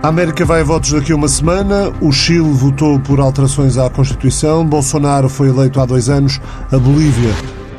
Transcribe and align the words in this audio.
A 0.00 0.08
América 0.08 0.44
vai 0.44 0.60
a 0.60 0.64
votos 0.64 0.92
daqui 0.92 1.10
a 1.10 1.16
uma 1.16 1.26
semana. 1.26 1.92
O 2.00 2.12
Chile 2.12 2.52
votou 2.52 3.00
por 3.00 3.18
alterações 3.18 3.76
à 3.76 3.90
Constituição. 3.90 4.64
Bolsonaro 4.64 5.28
foi 5.28 5.48
eleito 5.48 5.80
há 5.80 5.86
dois 5.86 6.08
anos. 6.08 6.40
A 6.70 6.78
Bolívia 6.78 7.32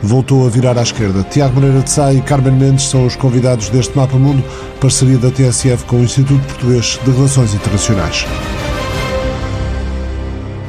voltou 0.03 0.45
a 0.45 0.49
virar 0.49 0.77
à 0.77 0.81
esquerda. 0.81 1.23
Tiago 1.23 1.55
Moreira 1.55 1.79
de 1.79 1.89
Sá 1.89 2.13
e 2.13 2.21
Carmen 2.21 2.55
Mendes 2.55 2.89
são 2.89 3.05
os 3.05 3.15
convidados 3.15 3.69
deste 3.69 3.95
Mapa 3.97 4.17
Mundo, 4.17 4.43
parceria 4.81 5.17
da 5.17 5.31
TSF 5.31 5.85
com 5.85 5.95
o 5.95 6.03
Instituto 6.03 6.45
Português 6.45 6.99
de 7.05 7.09
Relações 7.09 7.53
Internacionais. 7.53 8.25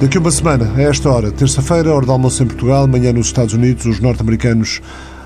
Daqui 0.01 0.19
a 0.19 0.21
uma 0.21 0.31
semana, 0.31 0.73
a 0.77 0.83
esta 0.83 1.11
hora, 1.11 1.33
terça-feira, 1.33 1.93
hora 1.93 2.07
de 2.07 2.13
almoço 2.13 2.43
em 2.43 2.47
Portugal, 2.47 2.87
manhã 2.87 3.13
nos 3.13 3.27
Estados 3.27 3.55
Unidos, 3.55 3.87
os 3.87 4.01
norte-americanos 4.01 4.81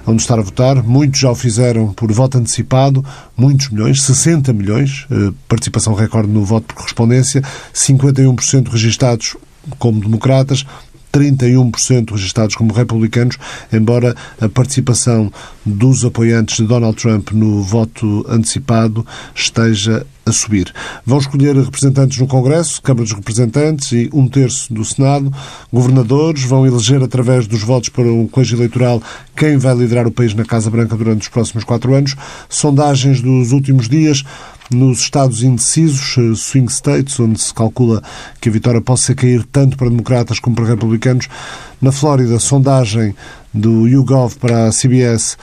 onde 0.06 0.22
estar 0.22 0.38
a 0.38 0.42
votar. 0.42 0.82
Muitos 0.82 1.20
já 1.20 1.30
o 1.30 1.34
fizeram 1.34 1.92
por 1.92 2.10
voto 2.12 2.38
antecipado, 2.38 3.04
muitos 3.36 3.70
milhões, 3.70 4.02
60 4.02 4.52
milhões, 4.52 5.06
eh, 5.10 5.32
participação 5.48 5.94
recorde 5.94 6.28
no 6.28 6.44
voto 6.44 6.66
por 6.66 6.76
correspondência, 6.76 7.42
51% 7.72 8.68
registados 8.68 9.36
como 9.78 10.00
democratas, 10.00 10.64
31% 11.14 12.10
registados 12.10 12.56
como 12.56 12.74
republicanos, 12.74 13.38
embora 13.72 14.16
a 14.40 14.48
participação 14.48 15.32
dos 15.64 16.04
apoiantes 16.04 16.56
de 16.56 16.64
Donald 16.64 16.96
Trump 16.96 17.30
no 17.30 17.62
voto 17.62 18.26
antecipado 18.28 19.06
esteja 19.34 20.04
a 20.26 20.32
subir. 20.32 20.72
Vão 21.04 21.18
escolher 21.18 21.54
representantes 21.54 22.18
no 22.18 22.26
Congresso, 22.26 22.80
Câmara 22.80 23.04
dos 23.04 23.12
Representantes 23.12 23.92
e 23.92 24.10
um 24.12 24.26
terço 24.26 24.72
do 24.72 24.84
Senado, 24.84 25.32
governadores, 25.72 26.42
vão 26.44 26.66
eleger 26.66 27.02
através 27.02 27.46
dos 27.46 27.62
votos 27.62 27.90
para 27.90 28.04
um 28.04 28.26
colégio 28.26 28.56
eleitoral 28.56 29.02
quem 29.36 29.56
vai 29.58 29.74
liderar 29.74 30.06
o 30.06 30.10
país 30.10 30.34
na 30.34 30.44
Casa 30.44 30.70
Branca 30.70 30.96
durante 30.96 31.22
os 31.22 31.28
próximos 31.28 31.64
quatro 31.64 31.94
anos. 31.94 32.16
Sondagens 32.48 33.20
dos 33.20 33.52
últimos 33.52 33.88
dias 33.88 34.24
nos 34.70 35.00
estados 35.00 35.42
indecisos, 35.42 36.16
eh, 36.18 36.34
swing 36.34 36.70
states, 36.70 37.18
onde 37.20 37.40
se 37.40 37.52
calcula 37.52 38.02
que 38.40 38.48
a 38.48 38.52
vitória 38.52 38.80
possa 38.80 39.14
cair 39.14 39.44
tanto 39.44 39.76
para 39.76 39.88
democratas 39.88 40.38
como 40.38 40.56
para 40.56 40.66
republicanos. 40.66 41.28
Na 41.80 41.92
Flórida, 41.92 42.38
sondagem 42.38 43.14
do 43.52 43.86
YouGov 43.86 44.36
para 44.36 44.66
a 44.66 44.72
CBS, 44.72 45.36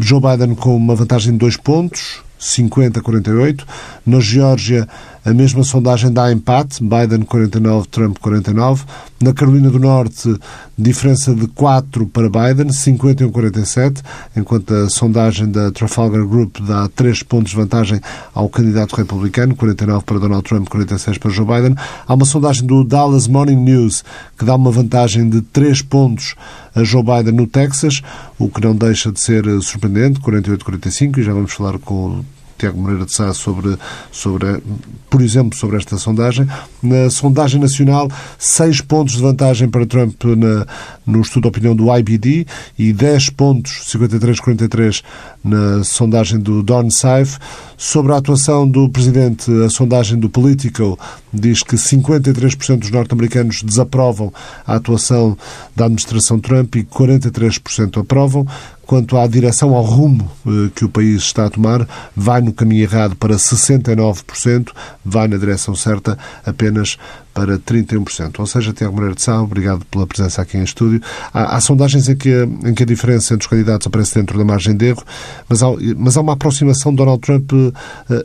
Joe 0.00 0.20
Biden 0.20 0.54
com 0.54 0.76
uma 0.76 0.94
vantagem 0.94 1.32
de 1.32 1.38
dois 1.38 1.56
pontos, 1.56 2.22
50-48. 2.40 3.64
Na 4.06 4.20
Geórgia, 4.20 4.88
a 5.24 5.32
mesma 5.32 5.64
sondagem 5.64 6.12
dá 6.12 6.30
empate, 6.30 6.82
Biden 6.82 7.22
49, 7.22 7.88
Trump 7.88 8.18
49. 8.18 8.84
Na 9.20 9.32
Carolina 9.32 9.70
do 9.70 9.78
Norte, 9.78 10.36
diferença 10.76 11.34
de 11.34 11.46
4 11.46 12.06
para 12.08 12.28
Biden, 12.28 12.66
51-47, 12.66 14.02
enquanto 14.36 14.74
a 14.74 14.90
sondagem 14.90 15.50
da 15.50 15.70
Trafalgar 15.70 16.26
Group 16.26 16.58
dá 16.60 16.88
3 16.94 17.22
pontos 17.22 17.52
de 17.52 17.56
vantagem 17.56 18.00
ao 18.34 18.50
candidato 18.50 18.94
republicano, 18.94 19.56
49 19.56 20.04
para 20.04 20.18
Donald 20.18 20.44
Trump, 20.46 20.68
46 20.68 21.16
para 21.16 21.30
Joe 21.30 21.46
Biden. 21.46 21.74
Há 22.06 22.12
uma 22.12 22.26
sondagem 22.26 22.66
do 22.66 22.84
Dallas 22.84 23.26
Morning 23.26 23.56
News 23.56 24.04
que 24.38 24.44
dá 24.44 24.54
uma 24.56 24.70
vantagem 24.70 25.30
de 25.30 25.40
3 25.40 25.80
pontos 25.82 26.34
a 26.74 26.84
Joe 26.84 27.02
Biden 27.02 27.32
no 27.32 27.46
Texas, 27.46 28.02
o 28.38 28.48
que 28.50 28.60
não 28.60 28.76
deixa 28.76 29.10
de 29.10 29.20
ser 29.20 29.44
surpreendente, 29.62 30.20
48-45, 30.20 31.18
e 31.18 31.22
já 31.22 31.32
vamos 31.32 31.52
falar 31.52 31.78
com 31.78 32.22
Tiago 32.58 32.78
Moreira 32.78 33.04
de 33.04 33.12
Sá 33.12 33.32
sobre, 33.34 33.76
sobre, 34.10 34.62
por 35.10 35.20
exemplo, 35.20 35.58
sobre 35.58 35.76
esta 35.76 35.96
sondagem. 35.98 36.46
Na 36.82 37.10
sondagem 37.10 37.60
nacional, 37.60 38.08
seis 38.38 38.80
pontos 38.80 39.14
de 39.14 39.22
vantagem 39.22 39.68
para 39.68 39.86
Trump 39.86 40.22
na, 40.24 40.66
no 41.06 41.20
estudo 41.20 41.42
de 41.42 41.48
opinião 41.48 41.74
do 41.74 41.94
IBD 41.94 42.46
e 42.78 42.92
10 42.92 43.30
pontos, 43.30 43.84
53-43, 43.92 45.02
na 45.42 45.84
sondagem 45.84 46.38
do 46.38 46.62
Don 46.62 46.90
Saif. 46.90 47.38
Sobre 47.76 48.12
a 48.12 48.16
atuação 48.16 48.68
do 48.68 48.88
Presidente, 48.88 49.50
a 49.64 49.68
sondagem 49.68 50.18
do 50.18 50.30
Politico 50.30 50.98
diz 51.32 51.62
que 51.62 51.76
53% 51.76 52.78
dos 52.78 52.90
norte-americanos 52.90 53.62
desaprovam 53.62 54.32
a 54.66 54.76
atuação 54.76 55.36
da 55.74 55.86
administração 55.86 56.38
Trump 56.38 56.76
e 56.76 56.84
43% 56.84 58.00
aprovam. 58.00 58.46
Quanto 58.86 59.16
à 59.16 59.26
direção, 59.26 59.74
ao 59.74 59.82
rumo 59.82 60.30
eh, 60.46 60.70
que 60.74 60.84
o 60.84 60.88
país 60.88 61.22
está 61.22 61.46
a 61.46 61.50
tomar, 61.50 61.88
vai 62.14 62.40
no 62.40 62.52
caminho 62.52 62.82
errado 62.82 63.16
para 63.16 63.36
69%, 63.36 64.70
vai 65.04 65.26
na 65.26 65.36
direção 65.36 65.74
certa 65.74 66.18
apenas 66.44 66.98
para 67.34 67.58
31%. 67.58 68.38
Ou 68.38 68.46
seja, 68.46 68.72
Tiago 68.72 68.94
Moreira 68.94 69.16
de 69.16 69.22
Sá, 69.22 69.42
obrigado 69.42 69.84
pela 69.86 70.06
presença 70.06 70.40
aqui 70.40 70.56
em 70.56 70.62
estúdio. 70.62 71.02
Há, 71.32 71.56
há 71.56 71.60
sondagens 71.60 72.08
em 72.08 72.16
que, 72.16 72.30
em 72.64 72.72
que 72.72 72.84
a 72.84 72.86
diferença 72.86 73.34
entre 73.34 73.44
os 73.44 73.50
candidatos 73.50 73.88
aparece 73.88 74.14
dentro 74.14 74.38
da 74.38 74.44
margem 74.44 74.76
de 74.76 74.86
erro, 74.86 75.02
mas 75.48 75.62
há, 75.62 75.66
mas 75.96 76.16
há 76.16 76.20
uma 76.20 76.34
aproximação 76.34 76.92
de 76.92 76.98
Donald 76.98 77.20
Trump 77.20 77.52
eh, 77.52 77.72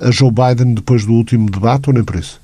a 0.02 0.12
Joe 0.12 0.32
Biden 0.32 0.76
depois 0.76 1.06
do 1.06 1.14
último 1.14 1.50
debate, 1.50 1.90
ou 1.90 1.94
nem 1.94 2.04
por 2.04 2.16
isso? 2.16 2.40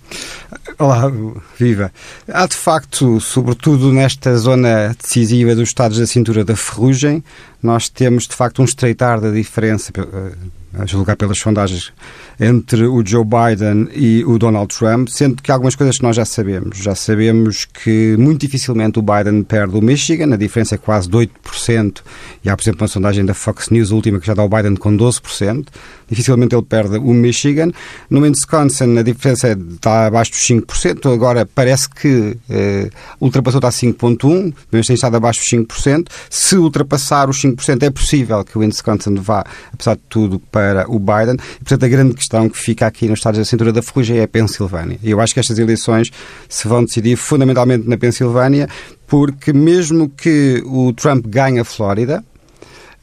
Olá, 0.80 1.12
viva. 1.58 1.92
Há 2.28 2.48
de 2.48 2.56
facto, 2.56 3.20
sobretudo 3.22 3.94
nesta 3.94 4.36
zona 4.38 4.96
decisiva 5.02 5.56
dos 5.56 5.70
Estados 5.70 6.00
da 6.00 6.08
cintura 6.08 6.44
da 6.44 6.56
ferrugem, 6.56 7.24
nós 7.62 7.90
temos 7.90 8.28
de 8.28 8.36
facto 8.36 8.62
um 8.62 8.66
estreitar 8.66 9.22
da 9.22 9.30
diferença, 9.32 9.92
eh, 9.98 10.32
a 10.78 10.86
julgar 10.86 11.16
pelas 11.16 11.38
sondagens, 11.38 11.94
entre 12.40 12.86
o 12.86 13.06
Joe 13.06 13.24
Biden 13.24 13.88
e 13.94 14.24
o 14.26 14.38
Donald 14.38 14.76
Trump, 14.76 15.08
sendo 15.10 15.42
que 15.42 15.52
algumas 15.52 15.76
coisas 15.76 15.98
que 15.98 16.04
nós 16.04 16.16
já 16.16 16.26
sabemos. 16.26 16.78
Já 16.78 16.96
sabemos 16.96 17.66
que 17.66 18.16
muito 18.18 18.42
dificilmente 18.42 19.00
o 19.00 19.02
Biden 19.02 19.44
perde 19.44 19.78
o 19.78 19.82
Michigan, 19.82 20.34
a 20.34 20.38
diferença 20.38 20.76
é 20.76 20.78
quase 20.78 21.10
de 21.10 21.18
8%, 21.18 22.02
e 22.44 22.50
há, 22.50 22.56
por 22.56 22.64
exemplo, 22.64 22.82
uma 22.82 22.88
sondagem 22.88 23.26
da 23.26 23.34
Fox 23.34 23.70
News, 23.70 23.92
última, 23.92 24.20
que 24.20 24.28
já 24.28 24.34
dá 24.34 24.44
o 24.44 24.50
Biden 24.50 24.76
com 24.76 24.96
12%. 24.96 25.68
Dificilmente 26.08 26.54
ele 26.54 26.62
perde 26.62 26.98
o 26.98 27.14
Michigan. 27.14 27.72
No 28.10 28.22
Wisconsin, 28.22 28.98
a 28.98 29.02
diferença 29.02 29.58
está 29.74 30.08
abaixo 30.08 30.32
dos 30.32 30.42
5%, 30.42 31.12
agora 31.12 31.46
parece 31.46 31.90
que 31.90 32.38
eh, 32.50 32.90
ultrapassou, 33.20 33.60
está 33.60 33.70
a 33.70 33.72
5,1%, 33.72 34.54
mas 34.72 34.88
tem 34.88 34.94
estado 34.94 35.16
abaixo 35.16 35.40
dos 35.40 35.50
5%. 35.50 36.08
Se 36.30 36.56
ultrapassar 36.58 37.30
os 37.30 37.42
5%, 37.42 37.84
é 37.84 37.90
possível 37.90 38.44
que 38.44 38.58
o 38.58 38.62
Wisconsin 38.62 39.16
vá, 39.16 39.44
apesar 39.74 39.96
de 39.96 40.02
tudo, 40.08 40.40
para 40.52 40.65
o 40.88 41.00
Biden. 41.00 41.36
E, 41.36 41.64
portanto, 41.64 41.86
a 41.86 41.88
grande 41.88 42.14
questão 42.14 42.50
que 42.50 42.58
fica 42.58 42.88
aqui 42.88 43.08
nos 43.08 43.20
Estados 43.20 43.40
da 43.40 43.46
Cintura 43.46 43.72
da 43.72 43.82
Ferrugem 43.82 44.20
é 44.20 44.24
a 44.24 44.28
Pensilvânia. 44.28 45.00
Eu 45.04 45.20
acho 45.20 45.34
que 45.34 45.40
estas 45.40 45.60
eleições 45.60 46.10
se 46.48 46.68
vão 46.68 46.84
decidir 46.84 47.16
fundamentalmente 47.16 47.88
na 47.88 47.98
Pensilvânia, 47.98 48.68
porque 49.08 49.54
mesmo 49.54 50.10
que 50.10 50.62
o 50.66 50.94
Trump 50.94 51.26
ganhe 51.28 51.60
a 51.60 51.64
Flórida, 51.64 52.24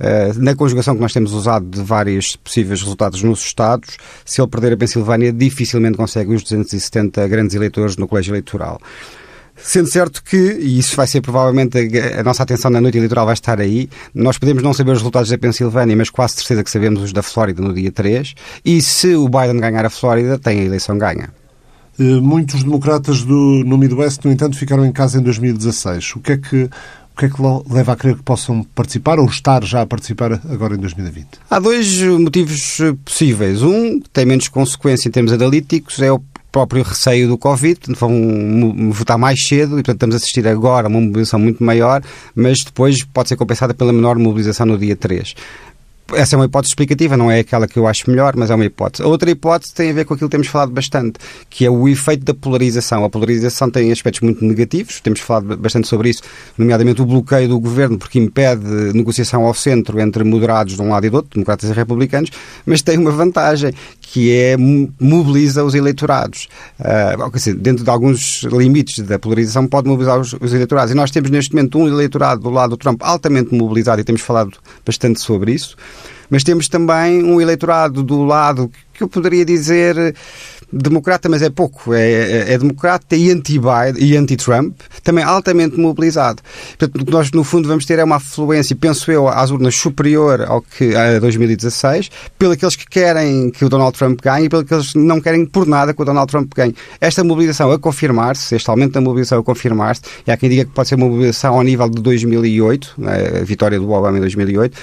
eh, 0.00 0.33
na 0.37 0.56
conjugação 0.56 0.97
que 0.97 1.00
nós 1.00 1.12
temos 1.12 1.33
usado 1.33 1.65
de 1.65 1.81
vários 1.81 2.34
possíveis 2.34 2.81
resultados 2.81 3.23
nos 3.23 3.41
Estados, 3.41 3.97
se 4.25 4.41
ele 4.41 4.49
perder 4.49 4.73
a 4.73 4.77
Pensilvânia, 4.77 5.33
dificilmente 5.33 5.97
consegue 5.97 6.34
os 6.34 6.43
270 6.43 7.29
grandes 7.29 7.55
eleitores 7.55 7.97
no 7.97 8.09
colégio 8.09 8.33
eleitoral. 8.33 8.81
Sendo 9.62 9.89
certo 9.89 10.23
que, 10.25 10.37
e 10.37 10.78
isso 10.78 10.97
vai 10.97 11.06
ser 11.06 11.21
provavelmente 11.21 11.78
a, 11.78 12.21
a, 12.21 12.23
nossa 12.23 12.43
atenção 12.43 12.71
na 12.71 12.81
noite 12.81 12.99
eleitoral 12.99 13.25
vai 13.25 13.34
estar 13.34 13.61
aí, 13.61 13.89
nós 14.15 14.39
podemos 14.39 14.62
não 14.62 14.75
saber 14.75 14.93
os 14.93 14.99
resultados 14.99 15.31
da 15.31 15.39
Pensilvânia, 15.39 15.97
mas 15.97 16.11
quase 16.11 16.34
certeza 16.34 16.65
que 16.65 16.71
sabemos 16.71 17.03
os 17.03 17.12
da 17.12 17.23
Flórida 17.23 17.62
no 17.62 17.73
dia 17.73 17.93
3, 17.93 18.34
e 18.65 18.83
se 18.83 19.15
o 19.15 19.28
Biden 19.28 19.61
ganhar 19.61 19.84
a 19.84 19.91
Flórida, 19.91 20.39
tem 20.39 20.61
a 20.61 20.65
eleição 20.65 20.99
ganha. 20.99 21.31
Eh, 21.99 22.21
muitos 22.21 22.62
democratas 22.62 23.23
do, 23.23 23.62
no 23.65 23.77
Midwest, 23.77 24.25
no 24.25 24.33
entanto, 24.33 24.56
ficaram 24.56 24.84
em 24.84 24.93
casa 24.93 25.19
em 25.19 25.23
2016. 25.23 26.17
O 26.17 26.21
que 26.21 26.33
é 26.33 26.37
que 26.37 26.71
o 27.15 27.19
que 27.19 27.27
é 27.27 27.29
que 27.29 27.37
leva 27.71 27.93
a 27.93 27.97
crer 27.97 28.17
que 28.17 28.23
possam 28.23 28.65
participar 28.75 29.19
ou 29.19 29.27
estar 29.27 29.62
já 29.65 29.83
a 29.83 29.87
participar 29.87 30.41
agora 30.49 30.75
em 30.75 30.79
2020? 30.79 31.27
Há 31.50 31.59
dois 31.59 32.00
motivos 32.00 32.79
possíveis. 33.05 33.62
Um, 33.62 34.00
tem 34.12 34.25
menos 34.25 34.49
consequência 34.49 35.09
em 35.09 35.12
termos 35.12 35.31
analíticos, 35.31 36.00
é 36.00 36.11
o 36.11 36.23
próprio 36.53 36.83
receio 36.83 37.27
do 37.27 37.39
Covid, 37.39 37.81
vão 37.99 38.91
votar 38.93 39.17
mais 39.17 39.43
cedo 39.43 39.73
e, 39.73 39.83
portanto, 39.83 39.97
estamos 39.97 40.15
a 40.15 40.19
assistir 40.19 40.47
agora 40.47 40.87
a 40.87 40.91
uma 40.91 41.01
mobilização 41.01 41.41
muito 41.41 41.65
maior, 41.65 42.03
mas 42.35 42.63
depois 42.63 43.03
pode 43.03 43.31
ser 43.31 43.37
compensada 43.37 43.73
pela 43.73 43.93
menor 43.93 44.19
mobilização 44.19 44.67
no 44.67 44.77
dia 44.79 44.95
3 44.95 45.35
essa 46.15 46.35
é 46.35 46.39
uma 46.39 46.45
hipótese 46.45 46.71
explicativa, 46.71 47.17
não 47.17 47.31
é 47.31 47.41
aquela 47.41 47.67
que 47.67 47.79
eu 47.79 47.87
acho 47.87 48.11
melhor, 48.11 48.35
mas 48.37 48.51
é 48.51 48.55
uma 48.55 48.65
hipótese. 48.65 49.03
A 49.03 49.07
outra 49.07 49.31
hipótese 49.31 49.75
tem 49.75 49.91
a 49.91 49.93
ver 49.93 50.05
com 50.05 50.15
aquilo 50.15 50.29
que 50.29 50.32
temos 50.32 50.49
falado 50.49 50.71
bastante, 50.71 51.19
que 51.49 51.65
é 51.65 51.71
o 51.71 51.88
efeito 51.88 52.25
da 52.25 52.35
polarização. 52.35 53.05
A 53.05 53.11
polarização 53.11 53.71
tem 53.71 53.91
aspectos 53.91 54.21
muito 54.21 54.44
negativos, 54.44 55.00
temos 55.00 55.21
falado 55.21 55.56
bastante 55.56 55.88
sobre 55.88 56.11
isso, 56.11 56.23
nomeadamente 56.56 57.00
o 57.00 57.06
bloqueio 57.06 57.49
do 57.49 57.59
governo, 57.59 57.99
porque 57.99 58.19
impede 58.19 58.65
negociação 58.94 59.44
ao 59.44 59.55
centro 59.55 60.00
entre 60.00 60.25
moderados 60.25 60.76
de 60.76 60.82
um 60.82 60.91
lado 60.91 61.06
e 61.06 61.11
do 61.11 61.17
outro, 61.17 61.31
democratas 61.35 61.71
e 61.71 61.73
republicanos, 61.73 62.31
mas 62.67 62.82
tem 62.82 62.99
uma 62.99 63.11
vantagem, 63.11 63.73
que 64.00 64.32
é 64.32 64.56
mobiliza 64.56 65.65
os 65.65 65.75
eleitorados. 65.75 66.49
Uh, 66.79 67.31
dizer, 67.43 67.55
dentro 67.55 67.85
de 67.85 67.91
alguns 67.91 68.43
limites 68.44 68.99
da 69.00 69.19
polarização, 69.19 69.67
pode 69.67 69.88
mobilizar 69.88 70.21
os, 70.21 70.35
os 70.35 70.53
eleitorados. 70.53 70.93
E 70.93 70.94
nós 70.94 71.11
temos 71.11 71.31
neste 71.31 71.55
momento 71.55 71.79
um 71.79 71.88
eleitorado 71.88 72.43
do 72.43 72.50
lado 72.50 72.71
do 72.71 72.76
Trump 72.76 73.00
altamente 73.03 73.55
mobilizado 73.55 74.00
e 74.00 74.05
temos 74.05 74.21
falado 74.21 74.53
bastante 74.85 75.21
sobre 75.21 75.53
isso. 75.53 75.76
Mas 76.31 76.43
temos 76.43 76.69
também 76.69 77.23
um 77.23 77.41
eleitorado 77.41 78.03
do 78.03 78.25
lado 78.25 78.71
que 78.94 79.03
eu 79.03 79.09
poderia 79.09 79.44
dizer 79.44 80.15
democrata, 80.73 81.29
mas 81.29 81.43
é 81.43 81.50
pouco. 81.50 81.93
É, 81.93 82.00
é, 82.00 82.53
é 82.55 82.59
democrata 82.59 83.15
e 83.15 83.31
anti-Trump, 83.31 84.81
também 85.03 85.23
altamente 85.23 85.79
mobilizado. 85.79 86.43
Portanto, 86.79 87.11
nós, 87.11 87.31
no 87.31 87.44
fundo, 87.44 87.69
vamos 87.69 87.85
ter 87.85 87.99
é 87.99 88.05
uma 88.05 88.17
afluência, 88.17 88.75
penso 88.75 89.11
eu, 89.12 89.29
às 89.29 89.50
urnas 89.50 89.75
superior 89.75 90.43
ao 90.43 90.62
que 90.62 90.94
a 90.97 91.19
2016, 91.19 92.11
pelos 92.38 92.55
aqueles 92.55 92.77
que 92.77 92.87
querem 92.87 93.50
que 93.50 93.65
o 93.65 93.69
Donald 93.69 93.97
Trump 93.97 94.21
ganhe 94.23 94.47
e 94.47 94.49
pelos 94.49 94.93
que 94.93 94.99
não 94.99 95.21
querem 95.21 95.45
por 95.45 95.67
nada 95.67 95.93
que 95.93 96.00
o 96.00 96.05
Donald 96.05 96.31
Trump 96.31 96.50
ganhe. 96.55 96.75
Esta 97.00 97.23
mobilização 97.23 97.71
a 97.71 97.79
confirmar-se, 97.79 98.55
este 98.55 98.71
aumento 98.71 98.93
da 98.93 99.00
mobilização 99.00 99.38
a 99.38 99.43
confirmar-se, 99.43 100.03
e 100.27 100.31
há 100.31 100.37
quem 100.37 100.49
diga 100.49 100.65
que 100.65 100.71
pode 100.71 100.88
ser 100.88 100.95
uma 100.95 101.06
mobilização 101.06 101.55
ao 101.55 101.62
nível 101.62 101.88
de 101.88 102.00
2008, 102.00 102.95
né, 102.99 103.41
a 103.41 103.45
vitória 103.45 103.79
do 103.79 103.91
Obama 103.91 104.17
em 104.17 104.21
2008, 104.21 104.79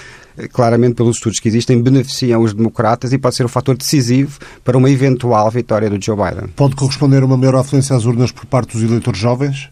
claramente 0.47 0.95
pelos 0.95 1.17
estudos 1.17 1.39
que 1.39 1.47
existem, 1.47 1.81
beneficiam 1.81 2.41
os 2.41 2.53
democratas 2.53 3.11
e 3.13 3.17
pode 3.17 3.35
ser 3.35 3.45
um 3.45 3.49
fator 3.49 3.75
decisivo 3.75 4.39
para 4.63 4.77
uma 4.77 4.89
eventual 4.89 5.49
vitória 5.51 5.89
do 5.89 6.03
Joe 6.03 6.15
Biden. 6.15 6.49
Pode 6.55 6.75
corresponder 6.75 7.23
a 7.23 7.25
uma 7.25 7.37
maior 7.37 7.55
afluência 7.55 7.95
às 7.95 8.05
urnas 8.05 8.31
por 8.31 8.45
parte 8.45 8.73
dos 8.73 8.83
eleitores 8.83 9.19
jovens? 9.19 9.69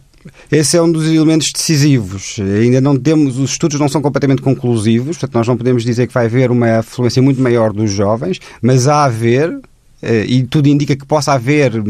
Esse 0.51 0.77
é 0.77 0.81
um 0.81 0.91
dos 0.91 1.07
elementos 1.07 1.51
decisivos. 1.53 2.37
Ainda 2.39 2.81
não 2.81 2.97
temos, 2.97 3.37
os 3.37 3.51
estudos 3.51 3.79
não 3.79 3.87
são 3.87 4.01
completamente 4.01 4.41
conclusivos, 4.41 5.17
portanto, 5.17 5.35
nós 5.35 5.47
não 5.47 5.57
podemos 5.57 5.83
dizer 5.83 6.07
que 6.07 6.13
vai 6.13 6.25
haver 6.25 6.51
uma 6.51 6.79
afluência 6.79 7.21
muito 7.21 7.41
maior 7.41 7.71
dos 7.71 7.91
jovens, 7.91 8.39
mas 8.61 8.87
há 8.87 8.97
a 8.97 9.05
haver, 9.05 9.59
eh, 10.01 10.25
e 10.27 10.43
tudo 10.43 10.67
indica 10.67 10.95
que 10.95 11.05
possa 11.05 11.33
haver 11.33 11.81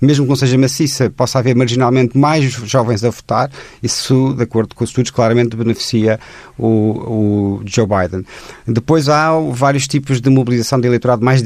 mesmo 0.00 0.24
que 0.24 0.28
não 0.28 0.36
seja 0.36 0.56
maciça, 0.56 1.10
possa 1.10 1.38
haver 1.38 1.54
marginalmente 1.54 2.16
mais 2.16 2.44
jovens 2.44 3.04
a 3.04 3.10
votar, 3.10 3.50
isso, 3.82 4.34
de 4.34 4.42
acordo 4.42 4.74
com 4.74 4.82
os 4.82 4.90
estudos, 4.90 5.10
claramente 5.10 5.56
beneficia 5.56 6.18
o, 6.58 6.66
o 6.66 7.62
Joe 7.64 7.86
Biden. 7.86 8.24
Depois 8.66 9.08
há 9.08 9.32
vários 9.52 9.86
tipos 9.86 10.20
de 10.20 10.30
mobilização 10.30 10.80
de 10.80 10.86
eleitorado 10.86 11.24
mais, 11.24 11.42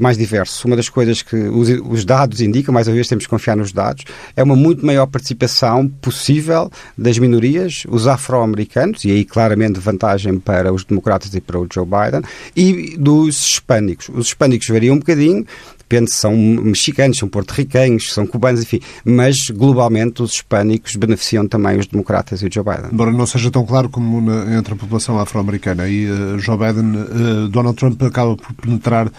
mais 0.00 0.18
diversos. 0.18 0.64
Uma 0.64 0.76
das 0.76 0.88
coisas 0.88 1.22
que 1.22 1.36
os, 1.36 1.68
os 1.88 2.04
dados 2.04 2.40
indicam, 2.40 2.74
mais 2.74 2.88
uma 2.88 2.94
vez 2.94 3.06
temos 3.06 3.24
que 3.24 3.30
confiar 3.30 3.56
nos 3.56 3.72
dados, 3.72 4.04
é 4.36 4.42
uma 4.42 4.56
muito 4.56 4.84
maior 4.84 5.06
participação 5.06 5.88
possível 5.88 6.70
das 6.96 7.18
minorias, 7.18 7.84
os 7.88 8.06
afro-americanos, 8.08 9.04
e 9.04 9.10
aí 9.10 9.24
claramente 9.24 9.78
vantagem 9.78 10.38
para 10.38 10.72
os 10.72 10.84
democratas 10.84 11.34
e 11.34 11.40
para 11.40 11.58
o 11.58 11.66
Joe 11.72 11.86
Biden, 11.86 12.22
e 12.56 12.96
dos 12.96 13.46
hispânicos. 13.46 14.08
Os 14.12 14.28
hispânicos 14.28 14.68
variam 14.68 14.96
um 14.96 14.98
bocadinho, 14.98 15.46
depende 15.88 16.10
se 16.10 16.18
são 16.18 16.36
mexicanos, 16.36 17.16
são 17.16 17.28
porto-riquenhos, 17.28 18.12
são 18.12 18.26
cubanos, 18.26 18.62
enfim. 18.62 18.80
Mas, 19.04 19.48
globalmente, 19.48 20.22
os 20.22 20.32
hispânicos 20.34 20.94
beneficiam 20.96 21.48
também 21.48 21.78
os 21.78 21.86
democratas 21.86 22.42
e 22.42 22.46
o 22.46 22.52
Joe 22.52 22.62
Biden. 22.62 22.90
Embora 22.92 23.10
não 23.10 23.26
seja 23.26 23.50
tão 23.50 23.64
claro 23.64 23.88
como 23.88 24.20
na, 24.20 24.56
entre 24.56 24.74
a 24.74 24.76
população 24.76 25.18
afro-americana. 25.18 25.88
E 25.88 26.06
uh, 26.06 26.38
Joe 26.38 26.58
Biden, 26.58 26.96
uh, 26.96 27.48
Donald 27.48 27.76
Trump 27.76 28.02
acaba 28.02 28.36
por 28.36 28.52
penetrar 28.54 29.06
uh, 29.08 29.12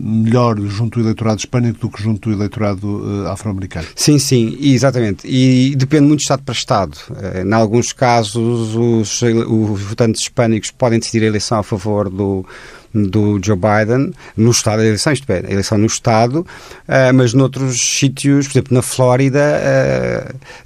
melhor 0.00 0.60
junto 0.60 0.98
ao 0.98 1.04
eleitorado 1.04 1.38
hispânico 1.38 1.78
do 1.80 1.88
que 1.88 2.02
junto 2.02 2.28
ao 2.28 2.34
eleitorado 2.34 3.26
afro-americano. 3.28 3.86
Sim, 3.96 4.18
sim, 4.18 4.58
exatamente. 4.60 5.26
E 5.26 5.74
depende 5.76 6.06
muito 6.06 6.18
de 6.18 6.24
Estado 6.24 6.42
para 6.42 6.52
Estado. 6.54 6.98
em 7.42 7.52
alguns 7.54 7.92
casos, 7.92 8.74
os, 8.74 9.22
os 9.22 9.80
votantes 9.80 10.20
hispânicos 10.20 10.70
podem 10.70 10.98
decidir 10.98 11.24
a 11.24 11.28
eleição 11.28 11.58
a 11.58 11.62
favor 11.62 12.10
do 12.10 12.44
do 12.94 13.40
Joe 13.42 13.56
Biden 13.56 14.12
no 14.36 14.50
Estado, 14.50 14.80
a 14.80 14.84
eleição, 14.84 15.12
isto 15.12 15.30
é, 15.30 15.38
a 15.46 15.50
eleição 15.50 15.78
no 15.78 15.86
Estado, 15.86 16.40
uh, 16.40 17.14
mas 17.14 17.34
noutros 17.34 17.80
sítios, 17.80 18.46
por 18.46 18.52
exemplo, 18.52 18.74
na 18.74 18.82
Flórida, 18.82 19.40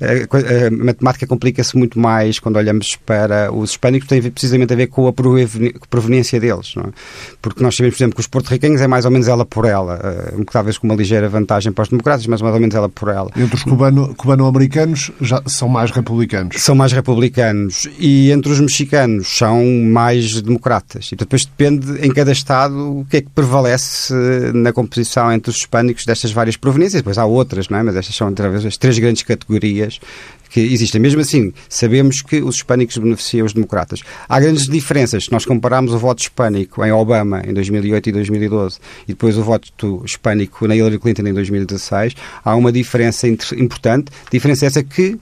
uh, 0.01 0.37
a, 0.37 0.85
matemática 0.85 1.27
complica-se 1.27 1.77
muito 1.77 1.99
mais 1.99 2.39
quando 2.39 2.57
olhamos 2.57 2.97
para 2.97 3.53
os 3.53 3.71
hispânicos, 3.71 4.09
tem 4.09 4.23
precisamente 4.23 4.73
a 4.73 4.77
ver 4.77 4.89
com 4.89 5.07
a 5.07 5.13
proveniência 5.89 6.41
deles, 6.41 6.75
é? 6.77 6.89
porque 7.41 7.63
nós 7.63 7.77
sabemos, 7.77 7.97
por 7.97 8.03
exemplo, 8.03 8.15
que 8.17 8.21
os 8.21 8.27
porto-riquenhos 8.27 8.81
é 8.81 8.87
mais 8.87 9.05
ou 9.05 9.11
menos 9.11 9.29
ela 9.29 9.45
por 9.45 9.65
ela, 9.65 10.01
uh, 10.35 10.45
talvez 10.51 10.79
com 10.79 10.87
uma 10.87 10.97
ligeira 10.97 11.29
vantagem 11.29 11.73
para 11.73 11.83
os 11.83 11.89
democratas, 11.89 12.27
mas 12.27 12.41
mais 12.43 12.55
ou 12.55 12.61
menos 12.61 12.75
ela 12.75 12.89
por 12.89 13.09
ela. 13.09 13.31
Entre 13.37 13.55
os 13.55 13.63
cubano-americanos 13.63 15.11
já 15.21 15.43
são 15.47 15.69
mais 15.69 15.91
republicanos. 15.91 16.61
São 16.61 16.75
mais 16.75 16.93
republicanos 16.93 17.89
e 17.99 18.31
entre 18.31 18.53
os 18.53 18.61
mexicanos 18.61 19.37
são 19.37 19.65
mais 19.65 20.41
democratas. 20.41 21.11
E 21.13 21.17
depois 21.17 21.45
depende 21.45 22.07
em 22.07 22.11
cada 22.17 22.33
Estado 22.33 23.01
o 23.01 23.05
que 23.05 23.19
é 23.19 23.21
que 23.21 23.29
prevalece 23.29 24.15
na 24.55 24.73
composição 24.73 25.31
entre 25.31 25.51
os 25.51 25.59
hispânicos 25.59 26.07
destas 26.07 26.33
várias 26.33 26.57
proveniências. 26.57 27.03
Depois 27.03 27.19
há 27.19 27.27
outras, 27.27 27.69
não 27.69 27.77
é? 27.77 27.83
mas 27.83 27.95
estas 27.95 28.17
são 28.17 28.33
talvez 28.33 28.65
as 28.65 28.79
três 28.79 28.99
grandes 28.99 29.23
categorias 29.23 30.01
que 30.49 30.61
existem. 30.61 30.99
Mesmo 30.99 31.21
assim, 31.21 31.53
sabemos 31.69 32.23
que 32.23 32.41
os 32.41 32.57
hispânicos 32.57 32.97
beneficiam 32.97 33.45
os 33.45 33.53
democratas. 33.53 34.01
Há 34.27 34.41
grandes 34.41 34.67
diferenças. 34.67 35.27
Se 35.27 35.33
nós 35.33 35.45
compararmos 35.45 35.93
o 35.93 35.99
voto 35.99 36.21
hispânico 36.21 36.83
em 36.83 36.91
Obama 36.91 37.43
em 37.47 37.53
2008 37.53 38.09
e 38.09 38.13
2012 38.13 38.79
e 39.03 39.09
depois 39.09 39.37
o 39.37 39.43
voto 39.43 40.03
hispânico 40.03 40.67
na 40.67 40.75
Hillary 40.75 40.99
Clinton 40.99 41.27
em 41.27 41.35
2016, 41.35 42.15
há 42.43 42.57
uma 42.57 42.73
diferença 42.73 43.29
importante. 43.29 44.11
Diferença 44.33 44.65
essa 44.65 44.83
que 44.83 45.19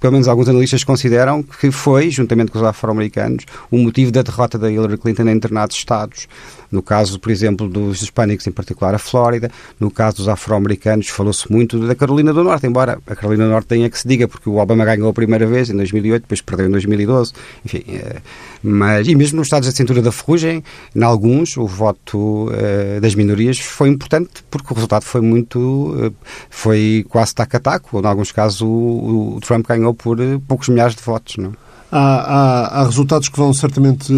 pelo 0.00 0.14
menos 0.14 0.26
alguns 0.26 0.48
analistas 0.48 0.82
consideram 0.82 1.42
que 1.42 1.70
foi, 1.70 2.10
juntamente 2.10 2.50
com 2.50 2.58
os 2.58 2.64
afro-americanos, 2.64 3.44
o 3.70 3.76
motivo 3.76 4.10
da 4.10 4.22
derrota 4.22 4.58
da 4.58 4.70
Hillary 4.70 4.96
Clinton 4.96 5.22
em 5.22 5.34
determinados 5.34 5.76
estados. 5.76 6.26
No 6.70 6.82
caso, 6.82 7.18
por 7.18 7.30
exemplo, 7.30 7.68
dos 7.68 8.02
hispânicos, 8.02 8.46
em 8.46 8.52
particular 8.52 8.94
a 8.94 8.98
Flórida, 8.98 9.50
no 9.78 9.90
caso 9.90 10.18
dos 10.18 10.28
afro-americanos, 10.28 11.08
falou-se 11.08 11.50
muito 11.50 11.78
da 11.86 11.94
Carolina 11.94 12.32
do 12.32 12.44
Norte, 12.44 12.66
embora 12.66 12.98
a 13.06 13.16
Carolina 13.16 13.44
do 13.44 13.50
Norte 13.50 13.66
tenha 13.66 13.90
que 13.90 13.98
se 13.98 14.06
diga, 14.06 14.28
porque 14.28 14.48
o 14.48 14.56
Obama 14.56 14.84
ganhou 14.84 15.08
a 15.08 15.12
primeira 15.12 15.46
vez 15.46 15.70
em 15.70 15.76
2008, 15.76 16.22
depois 16.22 16.40
perdeu 16.40 16.66
em 16.66 16.70
2012, 16.70 17.32
enfim. 17.64 17.82
Eh, 17.88 18.20
mas, 18.62 19.08
e 19.08 19.14
mesmo 19.14 19.38
nos 19.38 19.46
estados 19.46 19.68
da 19.68 19.74
cintura 19.74 20.02
da 20.02 20.12
ferrugem, 20.12 20.62
em 20.94 21.02
alguns, 21.02 21.56
o 21.56 21.66
voto 21.66 22.48
uh, 22.48 23.00
das 23.00 23.14
minorias 23.14 23.58
foi 23.58 23.88
importante, 23.88 24.44
porque 24.50 24.72
o 24.72 24.74
resultado 24.74 25.04
foi 25.04 25.20
muito. 25.20 25.58
Uh, 25.58 26.14
foi 26.50 27.06
quase 27.08 27.34
taco-a-taco. 27.34 28.00
Em 28.00 28.06
alguns 28.06 28.32
casos, 28.32 28.60
o, 28.60 29.36
o 29.36 29.40
Trump 29.40 29.66
ganhou 29.66 29.94
por 29.94 30.18
poucos 30.46 30.68
milhares 30.68 30.94
de 30.94 31.02
votos, 31.02 31.36
não 31.38 31.50
é? 31.50 31.70
Há, 31.92 31.98
há, 31.98 32.80
há, 32.80 32.84
resultados 32.84 33.28
que 33.28 33.36
vão 33.36 33.52
certamente, 33.52 34.12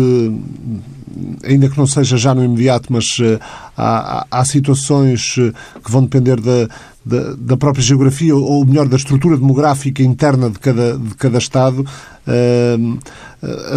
ainda 1.44 1.68
que 1.68 1.78
não 1.78 1.86
seja 1.86 2.16
já 2.16 2.34
no 2.34 2.44
imediato, 2.44 2.92
mas 2.92 3.18
eh, 3.20 3.38
há, 3.76 4.26
há 4.30 4.44
situações 4.44 5.36
eh, 5.38 5.52
que 5.82 5.90
vão 5.90 6.02
depender 6.02 6.40
da, 6.40 6.68
da, 7.04 7.34
da, 7.36 7.56
própria 7.56 7.82
geografia, 7.82 8.34
ou 8.34 8.64
melhor, 8.64 8.88
da 8.88 8.96
estrutura 8.96 9.36
demográfica 9.36 10.02
interna 10.02 10.50
de 10.50 10.58
cada, 10.58 10.98
de 10.98 11.14
cada 11.14 11.38
Estado. 11.38 11.84
Uh, 12.24 12.98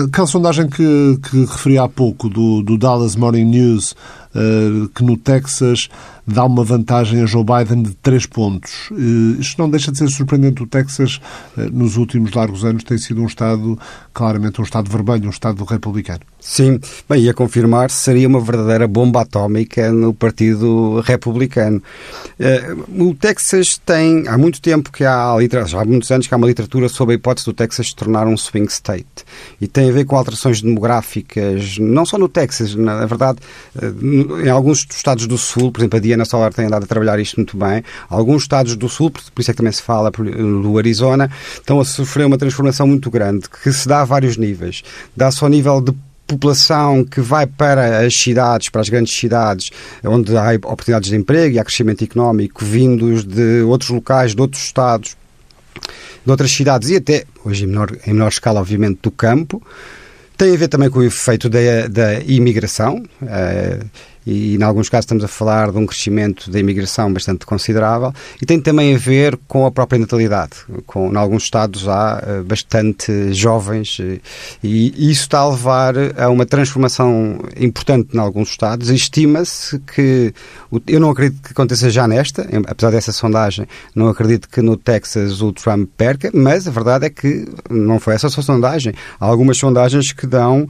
aquela 0.05 0.27
sondagem 0.27 0.69
que, 0.69 1.19
que 1.29 1.45
referi 1.45 1.79
há 1.79 1.87
pouco, 1.87 2.29
do, 2.29 2.61
do 2.61 2.77
Dallas 2.77 3.15
Morning 3.15 3.45
News, 3.45 3.95
que 4.93 5.03
no 5.03 5.17
Texas 5.17 5.89
dá 6.27 6.43
uma 6.43 6.63
vantagem 6.63 7.21
a 7.21 7.25
Joe 7.25 7.43
Biden 7.43 7.83
de 7.83 7.93
3 7.95 8.25
pontos. 8.25 8.89
Uh, 8.91 9.39
isto 9.39 9.61
não 9.61 9.69
deixa 9.69 9.91
de 9.91 9.99
ser 9.99 10.09
surpreendente. 10.09 10.63
O 10.63 10.67
Texas, 10.67 11.21
nos 11.71 11.97
últimos 11.97 12.33
largos 12.33 12.65
anos, 12.65 12.83
tem 12.83 12.97
sido 12.97 13.21
um 13.21 13.27
Estado, 13.27 13.77
claramente 14.13 14.59
um 14.59 14.63
Estado 14.63 14.89
vermelho, 14.89 15.27
um 15.27 15.29
Estado 15.29 15.63
republicano. 15.63 16.21
Sim, 16.39 16.79
bem, 17.09 17.23
e 17.23 17.29
a 17.29 17.33
confirmar 17.33 17.89
seria 17.89 18.27
uma 18.27 18.39
verdadeira 18.39 18.87
bomba 18.87 19.21
atómica 19.21 19.91
no 19.91 20.13
Partido 20.13 20.99
Republicano. 21.01 21.81
O 22.97 23.15
Texas 23.15 23.79
tem, 23.83 24.27
há 24.27 24.37
muito 24.37 24.61
tempo 24.61 24.91
que 24.91 25.03
há, 25.03 25.35
já 25.65 25.81
há 25.81 25.85
muitos 25.85 26.11
anos 26.11 26.27
que 26.27 26.33
há 26.33 26.37
uma 26.37 26.47
literatura 26.47 26.87
sobre 26.87 27.15
a 27.15 27.17
hipótese 27.17 27.45
do 27.45 27.53
Texas 27.53 27.87
se 27.87 27.95
tornar 27.95 28.27
um 28.27 28.37
swing 28.37 28.71
state. 28.71 29.25
E 29.59 29.67
tem 29.67 29.89
a 29.89 29.93
ver 29.93 30.05
com 30.05 30.15
alterações 30.15 30.61
demográficas, 30.61 31.77
não 31.79 32.05
só 32.05 32.17
no 32.17 32.29
Texas, 32.29 32.75
na 32.75 33.05
verdade, 33.05 33.39
eh, 33.81 33.91
em 34.43 34.49
alguns 34.49 34.85
estados 34.89 35.27
do 35.27 35.37
Sul, 35.37 35.71
por 35.71 35.81
exemplo, 35.81 35.97
a 35.97 36.01
Diana 36.01 36.25
Solar 36.25 36.53
tem 36.53 36.65
andado 36.65 36.83
a 36.83 36.87
trabalhar 36.87 37.19
isto 37.19 37.37
muito 37.37 37.57
bem, 37.57 37.83
alguns 38.09 38.43
estados 38.43 38.75
do 38.75 38.89
Sul, 38.89 39.11
por 39.11 39.21
isso 39.39 39.51
é 39.51 39.53
que 39.53 39.57
também 39.57 39.71
se 39.71 39.81
fala 39.81 40.11
do 40.11 40.77
Arizona, 40.77 41.29
estão 41.53 41.79
a 41.79 41.85
sofrer 41.85 42.25
uma 42.25 42.37
transformação 42.37 42.87
muito 42.87 43.09
grande, 43.09 43.49
que 43.49 43.71
se 43.71 43.87
dá 43.87 44.01
a 44.01 44.05
vários 44.05 44.37
níveis. 44.37 44.83
Dá-se 45.15 45.43
ao 45.43 45.49
nível 45.49 45.81
de 45.81 45.93
população 46.27 47.03
que 47.03 47.21
vai 47.21 47.45
para 47.45 48.05
as 48.05 48.15
cidades, 48.15 48.69
para 48.69 48.81
as 48.81 48.89
grandes 48.89 49.15
cidades, 49.15 49.69
onde 50.03 50.35
há 50.35 50.53
oportunidades 50.55 51.09
de 51.09 51.15
emprego 51.15 51.55
e 51.55 51.59
há 51.59 51.63
crescimento 51.63 52.03
económico, 52.03 52.65
vindos 52.65 53.23
de 53.23 53.61
outros 53.61 53.89
locais, 53.89 54.33
de 54.33 54.41
outros 54.41 54.63
estados, 54.63 55.15
de 56.25 56.31
outras 56.31 56.51
cidades 56.51 56.89
e 56.89 56.95
até, 56.95 57.25
hoje 57.43 57.65
em 57.65 57.67
menor, 57.67 57.95
em 58.05 58.13
menor 58.13 58.29
escala, 58.29 58.59
obviamente, 58.59 58.99
do 59.01 59.11
campo. 59.11 59.61
Tem 60.37 60.53
a 60.53 60.57
ver 60.57 60.67
também 60.67 60.89
com 60.89 60.99
o 60.99 61.03
efeito 61.03 61.47
da, 61.47 61.87
da 61.89 62.19
imigração. 62.21 63.03
Uh, 63.21 63.85
e, 64.25 64.55
em 64.55 64.63
alguns 64.63 64.89
casos, 64.89 65.05
estamos 65.05 65.23
a 65.23 65.27
falar 65.27 65.71
de 65.71 65.77
um 65.77 65.85
crescimento 65.85 66.49
da 66.49 66.59
imigração 66.59 67.11
bastante 67.11 67.45
considerável 67.45 68.13
e 68.41 68.45
tem 68.45 68.59
também 68.59 68.95
a 68.95 68.97
ver 68.97 69.37
com 69.47 69.65
a 69.65 69.71
própria 69.71 69.99
natalidade. 69.99 70.53
Com, 70.85 71.11
em 71.11 71.17
alguns 71.17 71.43
estados 71.43 71.87
há 71.87 72.23
uh, 72.23 72.43
bastante 72.43 73.33
jovens 73.33 73.99
uh, 73.99 74.19
e 74.63 75.11
isso 75.11 75.21
está 75.21 75.39
a 75.39 75.49
levar 75.49 75.95
a 76.17 76.29
uma 76.29 76.45
transformação 76.45 77.39
importante 77.57 78.15
em 78.15 78.19
alguns 78.19 78.49
estados. 78.49 78.89
Estima-se 78.89 79.79
que, 79.79 80.33
eu 80.87 80.99
não 80.99 81.09
acredito 81.09 81.41
que 81.41 81.51
aconteça 81.51 81.89
já 81.89 82.07
nesta, 82.07 82.47
apesar 82.67 82.91
dessa 82.91 83.11
sondagem, 83.11 83.67
não 83.93 84.07
acredito 84.07 84.49
que 84.49 84.61
no 84.61 84.77
Texas 84.77 85.41
o 85.41 85.51
Trump 85.51 85.89
perca, 85.97 86.31
mas 86.33 86.67
a 86.67 86.71
verdade 86.71 87.05
é 87.05 87.09
que 87.09 87.47
não 87.69 87.99
foi 87.99 88.15
essa 88.15 88.29
só 88.29 88.41
sondagem. 88.41 88.93
Há 89.19 89.25
algumas 89.25 89.57
sondagens 89.57 90.11
que 90.11 90.27
dão 90.27 90.67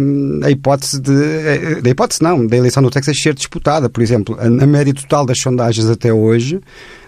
um, 0.00 0.40
a 0.42 0.50
hipótese 0.50 1.00
de. 1.00 1.12
Eh, 1.12 1.80
a 1.84 1.88
hipótese 1.88 2.22
não, 2.22 2.46
da 2.46 2.56
eleição 2.66 2.82
do 2.82 2.90
Texas 2.90 3.20
ser 3.20 3.34
disputada. 3.34 3.88
Por 3.88 4.02
exemplo, 4.02 4.36
a, 4.38 4.44
a 4.44 4.66
média 4.66 4.92
total 4.92 5.24
das 5.24 5.38
sondagens 5.40 5.88
até 5.88 6.12
hoje 6.12 6.60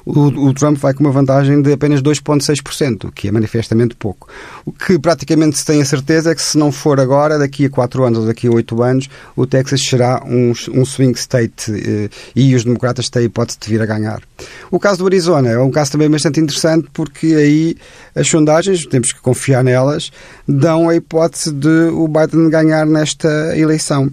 o, 0.09 0.49
o 0.49 0.55
Trump 0.55 0.79
vai 0.79 0.95
com 0.95 1.01
uma 1.01 1.13
vantagem 1.13 1.61
de 1.61 1.71
apenas 1.71 2.01
2,6%, 2.01 3.05
o 3.05 3.13
que 3.13 3.29
é 3.29 3.31
manifestamente 3.31 3.95
pouco. 3.95 4.27
O 4.65 4.73
que 4.73 4.99
praticamente 4.99 5.59
se 5.59 5.67
tem 5.67 5.83
a 5.83 5.85
certeza 5.85 6.33
é 6.33 6.35
que 6.35 6.41
se 6.41 6.57
não 6.57 6.73
for 6.73 6.99
agora, 6.99 7.39
daqui 7.39 7.67
a 7.67 7.71
4 7.71 8.05
anos 8.05 8.21
ou 8.21 8.27
daqui 8.27 8.47
a 8.47 8.51
8 8.51 8.83
anos, 8.83 9.11
o 9.37 9.47
Texas 9.47 9.83
será 9.83 10.23
um, 10.25 10.53
um 10.73 10.85
swing 10.85 11.19
state 11.19 11.73
eh, 11.73 12.09
e 12.35 12.55
os 12.55 12.65
democratas 12.65 13.11
têm 13.11 13.23
a 13.23 13.25
hipótese 13.27 13.59
de 13.61 13.69
vir 13.69 13.83
a 13.83 13.87
ganhar. 13.87 14.23
O 14.71 14.81
caso 14.81 15.01
do 15.01 15.07
Arizona 15.07 15.51
é 15.51 15.59
um 15.59 15.71
caso 15.71 15.93
também 15.93 16.09
bastante 16.09 16.41
interessante 16.41 16.89
porque 16.95 17.27
aí 17.27 17.77
as 18.15 18.27
sondagens, 18.27 18.87
temos 18.87 19.13
que 19.13 19.21
confiar 19.21 19.63
nelas, 19.63 20.11
dão 20.47 20.89
a 20.89 20.97
hipótese 20.97 21.53
de 21.53 21.91
o 21.93 22.09
Biden 22.09 22.49
ganhar 22.49 22.87
nesta 22.87 23.29
eleição 23.55 24.11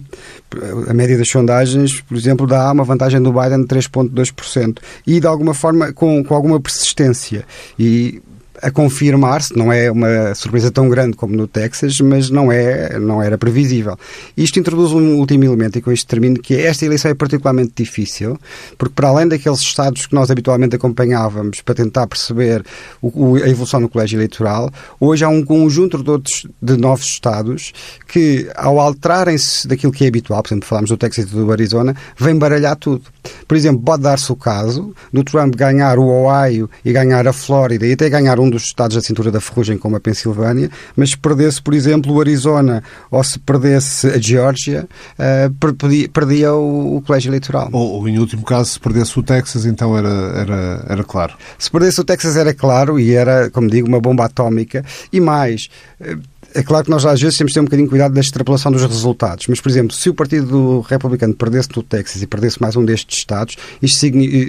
a 0.88 0.94
média 0.94 1.18
das 1.18 1.28
sondagens, 1.28 2.00
por 2.00 2.16
exemplo, 2.16 2.46
dá 2.46 2.70
uma 2.70 2.84
vantagem 2.84 3.20
do 3.20 3.32
Biden 3.32 3.62
de 3.62 3.66
3,2% 3.66 4.78
e 5.06 5.20
de 5.20 5.26
alguma 5.26 5.54
forma 5.54 5.85
com, 5.92 6.22
com 6.24 6.34
alguma 6.34 6.60
persistência. 6.60 7.44
E 7.78 8.22
a 8.62 8.70
confirmar-se, 8.70 9.56
não 9.56 9.72
é 9.72 9.90
uma 9.90 10.34
surpresa 10.34 10.70
tão 10.70 10.88
grande 10.88 11.16
como 11.16 11.36
no 11.36 11.46
Texas, 11.46 12.00
mas 12.00 12.30
não, 12.30 12.50
é, 12.50 12.98
não 12.98 13.22
era 13.22 13.36
previsível. 13.36 13.96
Isto 14.36 14.58
introduz 14.58 14.92
um 14.92 15.16
último 15.16 15.44
elemento, 15.44 15.78
e 15.78 15.82
com 15.82 15.92
isto 15.92 16.06
termino, 16.06 16.38
que 16.40 16.54
é 16.54 16.66
esta 16.66 16.84
eleição 16.84 17.10
é 17.10 17.14
particularmente 17.14 17.72
difícil, 17.76 18.38
porque 18.78 18.94
para 18.94 19.08
além 19.08 19.28
daqueles 19.28 19.60
estados 19.60 20.06
que 20.06 20.14
nós 20.14 20.30
habitualmente 20.30 20.76
acompanhávamos 20.76 21.60
para 21.60 21.74
tentar 21.74 22.06
perceber 22.06 22.64
o, 23.00 23.32
o, 23.32 23.36
a 23.36 23.48
evolução 23.48 23.80
no 23.80 23.88
colégio 23.88 24.16
eleitoral, 24.16 24.70
hoje 25.00 25.24
há 25.24 25.28
um 25.28 25.44
conjunto 25.44 26.02
de, 26.02 26.10
outros, 26.10 26.46
de 26.60 26.76
novos 26.76 27.06
estados 27.06 27.72
que, 28.06 28.48
ao 28.54 28.78
alterarem-se 28.78 29.68
daquilo 29.68 29.92
que 29.92 30.04
é 30.04 30.08
habitual, 30.08 30.42
por 30.42 30.48
exemplo, 30.48 30.68
falámos 30.68 30.90
do 30.90 30.96
Texas 30.96 31.26
e 31.26 31.28
do 31.28 31.52
Arizona, 31.52 31.94
vem 32.18 32.36
baralhar 32.36 32.76
tudo. 32.76 33.02
Por 33.46 33.56
exemplo, 33.56 33.82
pode 33.82 34.02
dar-se 34.02 34.30
o 34.30 34.36
caso 34.36 34.94
do 35.12 35.24
Trump 35.24 35.54
ganhar 35.54 35.98
o 35.98 36.06
Ohio 36.06 36.68
e 36.84 36.92
ganhar 36.92 37.26
a 37.26 37.32
Flórida 37.32 37.86
e 37.86 37.92
até 37.92 38.08
ganhar 38.08 38.38
um 38.46 38.50
dos 38.50 38.64
estados 38.64 38.96
da 38.96 39.02
cintura 39.02 39.30
da 39.30 39.40
ferrugem, 39.40 39.76
como 39.76 39.96
a 39.96 40.00
Pensilvânia, 40.00 40.70
mas 40.94 41.10
se 41.10 41.18
perdesse, 41.18 41.60
por 41.60 41.74
exemplo, 41.74 42.14
o 42.14 42.20
Arizona 42.20 42.82
ou 43.10 43.22
se 43.22 43.38
perdesse 43.38 44.08
a 44.08 44.18
Geórgia, 44.18 44.88
uh, 45.18 46.08
perdia, 46.12 46.54
o, 46.54 46.96
o, 46.96 47.02
colégio 47.02 47.30
eleitoral. 47.30 47.68
Ou, 47.72 48.00
ou, 48.00 48.08
em 48.08 48.18
último 48.18 48.42
caso, 48.42 48.70
se 48.70 48.80
perdesse 48.80 49.18
o 49.18 49.22
Texas, 49.22 49.66
então 49.66 49.96
era, 49.96 50.08
era, 50.08 50.86
era 50.88 51.04
claro. 51.04 51.34
Se 51.58 51.70
perdesse 51.70 52.00
o 52.00 52.04
Texas 52.04 52.36
era 52.36 52.54
claro 52.54 52.98
e 52.98 53.12
era, 53.12 53.50
como 53.50 53.68
digo, 53.68 53.88
uma 53.88 54.00
bomba 54.00 54.24
atómica. 54.24 54.84
E 55.12 55.20
mais, 55.20 55.68
uh, 56.00 56.20
é 56.54 56.62
claro 56.62 56.84
que 56.84 56.90
nós 56.90 57.04
às 57.04 57.20
vezes 57.20 57.36
temos 57.36 57.50
que 57.50 57.54
ter 57.54 57.60
um 57.60 57.64
bocadinho 57.64 57.86
de 57.86 57.90
cuidado 57.90 58.14
da 58.14 58.20
extrapolação 58.20 58.72
dos 58.72 58.82
resultados, 58.82 59.46
mas, 59.46 59.60
por 59.60 59.68
exemplo, 59.68 59.94
se 59.94 60.08
o 60.08 60.14
Partido 60.14 60.80
Republicano 60.80 61.34
perdesse 61.34 61.68
no 61.76 61.82
Texas 61.82 62.22
e 62.22 62.26
perdesse 62.26 62.60
mais 62.62 62.76
um 62.76 62.84
destes 62.84 63.18
estados, 63.18 63.56
isto 63.82 63.98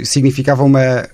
significava 0.05 0.63
uma 0.63 1.05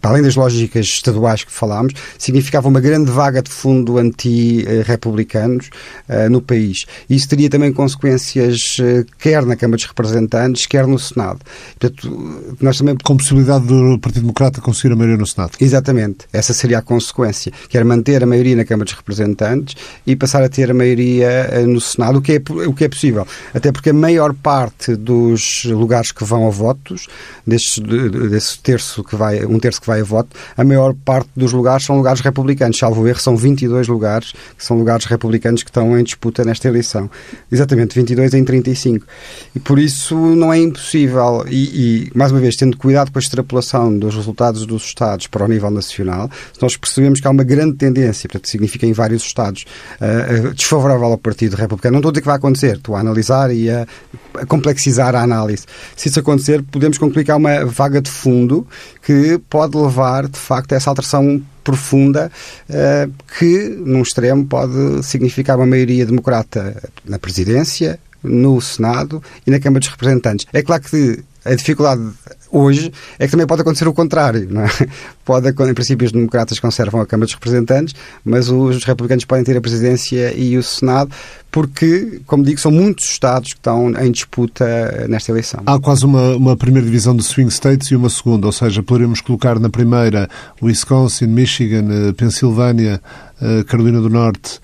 para 0.00 0.10
além 0.12 0.22
das 0.22 0.36
lógicas 0.36 0.86
estaduais 0.86 1.44
que 1.44 1.52
falámos, 1.52 1.94
significava 2.18 2.68
uma 2.68 2.80
grande 2.80 3.10
vaga 3.10 3.42
de 3.42 3.50
fundo 3.50 3.98
anti-republicanos 3.98 5.70
uh, 6.08 6.30
no 6.30 6.40
país. 6.40 6.86
Isso 7.08 7.28
teria 7.28 7.48
também 7.48 7.72
consequências 7.72 8.78
uh, 8.78 9.06
quer 9.18 9.44
na 9.44 9.56
Câmara 9.56 9.76
dos 9.76 9.86
Representantes, 9.86 10.66
quer 10.66 10.86
no 10.86 10.98
Senado. 10.98 11.40
Portanto, 11.78 12.56
nós 12.60 12.78
também... 12.78 12.96
Com 13.02 13.16
possibilidade 13.16 13.66
do 13.66 13.98
Partido 13.98 14.22
Democrata 14.22 14.60
conseguir 14.60 14.92
a 14.92 14.96
maioria 14.96 15.16
no 15.16 15.26
Senado. 15.26 15.52
Exatamente. 15.60 16.26
Essa 16.32 16.52
seria 16.52 16.78
a 16.78 16.82
consequência. 16.82 17.52
Quer 17.68 17.84
manter 17.84 18.22
a 18.22 18.26
maioria 18.26 18.56
na 18.56 18.64
Câmara 18.64 18.84
dos 18.84 18.94
Representantes 18.94 19.76
e 20.06 20.14
passar 20.14 20.42
a 20.42 20.48
ter 20.48 20.70
a 20.70 20.74
maioria 20.74 21.50
uh, 21.52 21.66
no 21.66 21.80
Senado, 21.80 22.18
o 22.18 22.22
que, 22.22 22.32
é, 22.32 22.66
o 22.66 22.74
que 22.74 22.84
é 22.84 22.88
possível. 22.88 23.26
Até 23.54 23.72
porque 23.72 23.90
a 23.90 23.94
maior 23.94 24.34
parte 24.34 24.94
dos 24.96 25.64
lugares 25.64 26.12
que 26.12 26.24
vão 26.24 26.46
a 26.46 26.50
votos, 26.50 27.06
desse, 27.46 27.80
desse 27.80 28.58
terço 28.58 29.02
que 29.02 29.16
vai, 29.16 29.44
um 29.44 29.58
terço 29.58 29.79
que 29.80 29.86
vai 29.86 30.00
a 30.00 30.04
voto, 30.04 30.36
a 30.56 30.64
maior 30.64 30.94
parte 30.94 31.30
dos 31.36 31.52
lugares 31.52 31.84
são 31.84 31.96
lugares 31.96 32.20
republicanos. 32.20 32.78
Salvo 32.78 33.06
erro, 33.06 33.20
são 33.20 33.36
22 33.36 33.88
lugares 33.88 34.32
que 34.56 34.64
são 34.64 34.76
lugares 34.76 35.06
republicanos 35.06 35.62
que 35.62 35.70
estão 35.70 35.98
em 35.98 36.04
disputa 36.04 36.44
nesta 36.44 36.68
eleição. 36.68 37.10
Exatamente, 37.50 37.94
22 37.94 38.34
em 38.34 38.44
35. 38.44 39.06
E 39.54 39.60
por 39.60 39.78
isso 39.78 40.14
não 40.16 40.52
é 40.52 40.58
impossível. 40.58 41.44
E, 41.48 42.08
e 42.08 42.18
mais 42.18 42.32
uma 42.32 42.40
vez, 42.40 42.56
tendo 42.56 42.76
cuidado 42.76 43.10
com 43.10 43.18
a 43.18 43.22
extrapolação 43.22 43.96
dos 43.98 44.14
resultados 44.14 44.66
dos 44.66 44.84
Estados 44.84 45.26
para 45.26 45.44
o 45.44 45.48
nível 45.48 45.70
nacional, 45.70 46.30
nós 46.60 46.76
percebemos 46.76 47.20
que 47.20 47.26
há 47.26 47.30
uma 47.30 47.44
grande 47.44 47.76
tendência, 47.76 48.28
portanto, 48.28 48.48
significa 48.48 48.86
em 48.86 48.92
vários 48.92 49.22
Estados, 49.22 49.64
uh, 50.00 50.54
desfavorável 50.54 51.06
ao 51.06 51.18
Partido 51.18 51.56
Republicano. 51.56 51.92
Não 51.92 52.00
estou 52.00 52.10
a 52.10 52.12
dizer 52.12 52.22
que 52.22 52.26
vai 52.26 52.36
acontecer, 52.36 52.76
estou 52.76 52.96
a 52.96 53.00
analisar 53.00 53.54
e 53.54 53.70
a, 53.70 53.86
a 54.34 54.46
complexizar 54.46 55.14
a 55.14 55.22
análise. 55.22 55.64
Se 55.96 56.08
isso 56.08 56.20
acontecer, 56.20 56.62
podemos 56.62 56.98
concluir 56.98 57.24
que 57.24 57.30
há 57.30 57.36
uma 57.36 57.64
vaga 57.64 58.00
de 58.00 58.10
fundo 58.10 58.66
que 59.02 59.40
pode 59.48 59.69
levar, 59.78 60.28
de 60.28 60.38
facto, 60.38 60.72
a 60.72 60.76
essa 60.76 60.90
alteração 60.90 61.42
profunda 61.62 62.30
uh, 62.68 63.12
que, 63.38 63.68
num 63.84 64.02
extremo, 64.02 64.44
pode 64.46 65.02
significar 65.04 65.56
uma 65.56 65.66
maioria 65.66 66.06
democrata 66.06 66.76
na 67.04 67.18
presidência, 67.18 67.98
no 68.22 68.60
Senado 68.60 69.22
e 69.46 69.50
na 69.50 69.58
Câmara 69.58 69.80
dos 69.80 69.88
Representantes. 69.88 70.46
É 70.52 70.62
claro 70.62 70.82
que 70.82 71.22
a 71.44 71.54
dificuldade 71.54 72.02
hoje 72.50 72.92
é 73.18 73.26
que 73.26 73.30
também 73.30 73.46
pode 73.46 73.62
acontecer 73.62 73.86
o 73.88 73.92
contrário. 73.92 74.48
Não 74.50 74.62
é? 74.62 74.68
Pode, 75.24 75.48
em 75.48 75.74
princípio, 75.74 76.04
os 76.04 76.12
democratas 76.12 76.58
conservam 76.58 77.00
a 77.00 77.06
Câmara 77.06 77.26
dos 77.26 77.34
Representantes, 77.34 77.94
mas 78.24 78.48
os 78.48 78.82
republicanos 78.84 79.24
podem 79.24 79.44
ter 79.44 79.56
a 79.56 79.60
presidência 79.60 80.34
e 80.36 80.58
o 80.58 80.62
Senado, 80.62 81.12
porque, 81.52 82.20
como 82.26 82.42
digo, 82.42 82.58
são 82.58 82.72
muitos 82.72 83.04
Estados 83.04 83.52
que 83.52 83.58
estão 83.58 83.90
em 83.90 84.10
disputa 84.10 85.06
nesta 85.08 85.30
eleição. 85.30 85.62
Há 85.66 85.78
quase 85.78 86.04
uma, 86.04 86.34
uma 86.34 86.56
primeira 86.56 86.84
divisão 86.84 87.14
de 87.14 87.22
swing 87.22 87.52
states 87.52 87.88
e 87.88 87.96
uma 87.96 88.08
segunda, 88.08 88.46
ou 88.46 88.52
seja, 88.52 88.82
poderíamos 88.82 89.20
colocar 89.20 89.58
na 89.60 89.70
primeira 89.70 90.28
Wisconsin, 90.60 91.26
Michigan, 91.26 91.86
eh, 91.90 92.12
Pensilvânia, 92.12 93.00
eh, 93.40 93.62
Carolina 93.64 94.00
do 94.00 94.08
Norte, 94.08 94.60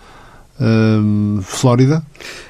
um, 0.60 1.40
Flórida? 1.42 2.02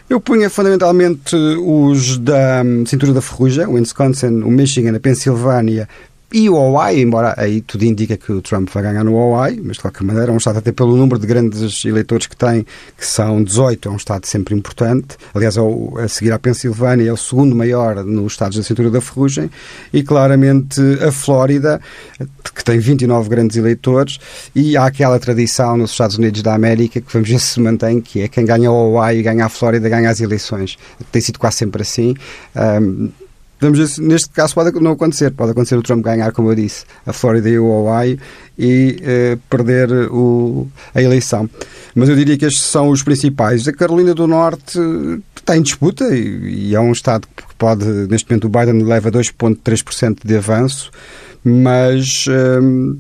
Eu 0.09 0.21
punha 0.21 0.49
fundamentalmente 0.49 1.35
os 1.35 2.19
da 2.19 2.63
cintura 2.87 3.13
da 3.13 3.21
ferrugem, 3.21 3.67
o 3.67 3.73
Wisconsin, 3.73 4.43
o 4.43 4.51
Michigan, 4.51 4.97
a 4.97 5.01
Pensilvânia 5.01 5.89
e 6.37 6.51
o 6.51 6.57
Hawaii, 6.59 7.01
embora 7.01 7.33
aí 7.39 7.63
tudo 7.63 7.87
indica 7.87 8.15
que 8.15 8.31
o 8.31 8.43
Trump 8.43 8.69
vai 8.69 8.83
ganhar 8.83 9.03
no 9.03 9.19
Hawaii, 9.19 9.59
mas 9.65 9.77
de 9.77 9.81
qualquer 9.81 10.05
maneira 10.05 10.31
é 10.31 10.35
um 10.35 10.37
Estado 10.37 10.59
até 10.59 10.71
pelo 10.71 10.95
número 10.95 11.19
de 11.19 11.27
grandes 11.27 11.83
eleitores 11.83 12.27
que 12.27 12.37
tem, 12.37 12.67
que 12.95 13.07
são 13.07 13.43
18, 13.43 13.89
é 13.89 13.91
um 13.91 13.97
Estado 13.97 14.27
sempre 14.27 14.55
importante. 14.55 15.17
Aliás, 15.35 15.57
é 15.57 15.61
a 16.05 16.07
seguir 16.09 16.33
à 16.33 16.39
Pensilvânia, 16.39 17.09
é 17.09 17.13
o 17.13 17.17
segundo 17.17 17.57
maior 17.57 18.05
nos 18.05 18.35
Estados 18.35 18.59
da 18.59 18.63
cintura 18.63 18.91
da 18.91 19.01
ferrugem. 19.01 19.51
E 19.91 20.03
claramente 20.03 20.79
a 21.03 21.11
Flórida, 21.11 21.81
que 22.55 22.63
tem 22.63 22.79
29 22.81 23.31
grandes 23.31 23.57
eleitores, 23.57 24.19
e 24.55 24.77
há 24.77 24.85
aquela 24.85 25.19
tradição 25.19 25.79
nos 25.79 25.93
Estados 25.93 26.19
Unidos 26.19 26.43
da 26.43 26.55
América 26.55 27.01
que 27.01 27.11
vamos 27.15 27.31
ver 27.31 27.41
se 27.41 27.59
mantém, 27.61 27.99
que 27.99 28.21
é 28.21 28.29
quem 28.29 28.45
ganha 28.45 28.71
o 28.71 28.75
Hawaii, 28.75 29.23
ganha 29.23 29.47
a 29.47 29.49
Flórida, 29.49 29.89
ganha 29.89 30.11
as 30.11 30.21
eleições. 30.21 30.77
Tem 31.11 31.23
sido 31.23 31.39
quase 31.39 31.57
sempre 31.57 31.81
assim. 31.81 32.15
Um, 32.55 33.09
Vamos 33.61 33.79
ver 33.79 33.87
se 33.87 34.03
neste 34.03 34.29
caso 34.31 34.55
pode 34.55 34.79
não 34.81 34.93
acontecer. 34.93 35.31
Pode 35.31 35.53
acontecer 35.53 35.77
o 35.77 35.83
Trump 35.83 36.05
ganhar, 36.05 36.33
como 36.33 36.51
eu 36.51 36.55
disse, 36.55 36.85
a 37.07 37.13
Flórida 37.13 37.49
e 37.49 37.59
o 37.59 37.73
Hawaii 37.73 38.19
e 38.59 38.97
eh, 39.03 39.39
perder 39.49 39.91
o, 40.11 40.69
a 40.95 41.03
eleição. 41.03 41.49
Mas 41.95 42.09
eu 42.09 42.17
diria 42.17 42.37
que 42.37 42.45
estes 42.45 42.63
são 42.63 42.91
os 42.91 43.03
principais. 43.03 43.67
A 43.67 43.73
Carolina 43.73 44.15
do 44.15 44.27
Norte 44.27 44.79
está 45.37 45.57
em 45.57 45.63
disputa 45.63 46.05
e, 46.15 46.69
e 46.69 46.75
é 46.75 46.81
um 46.81 46.93
Estado 46.93 47.27
que 47.35 47.55
pode, 47.57 47.85
neste 48.09 48.31
momento, 48.31 48.45
o 48.45 48.51
Biden 48.51 48.83
leva 48.83 49.11
2,3% 49.11 50.19
de 50.25 50.37
avanço, 50.37 50.91
mas. 51.45 52.27
Eh, 52.29 52.97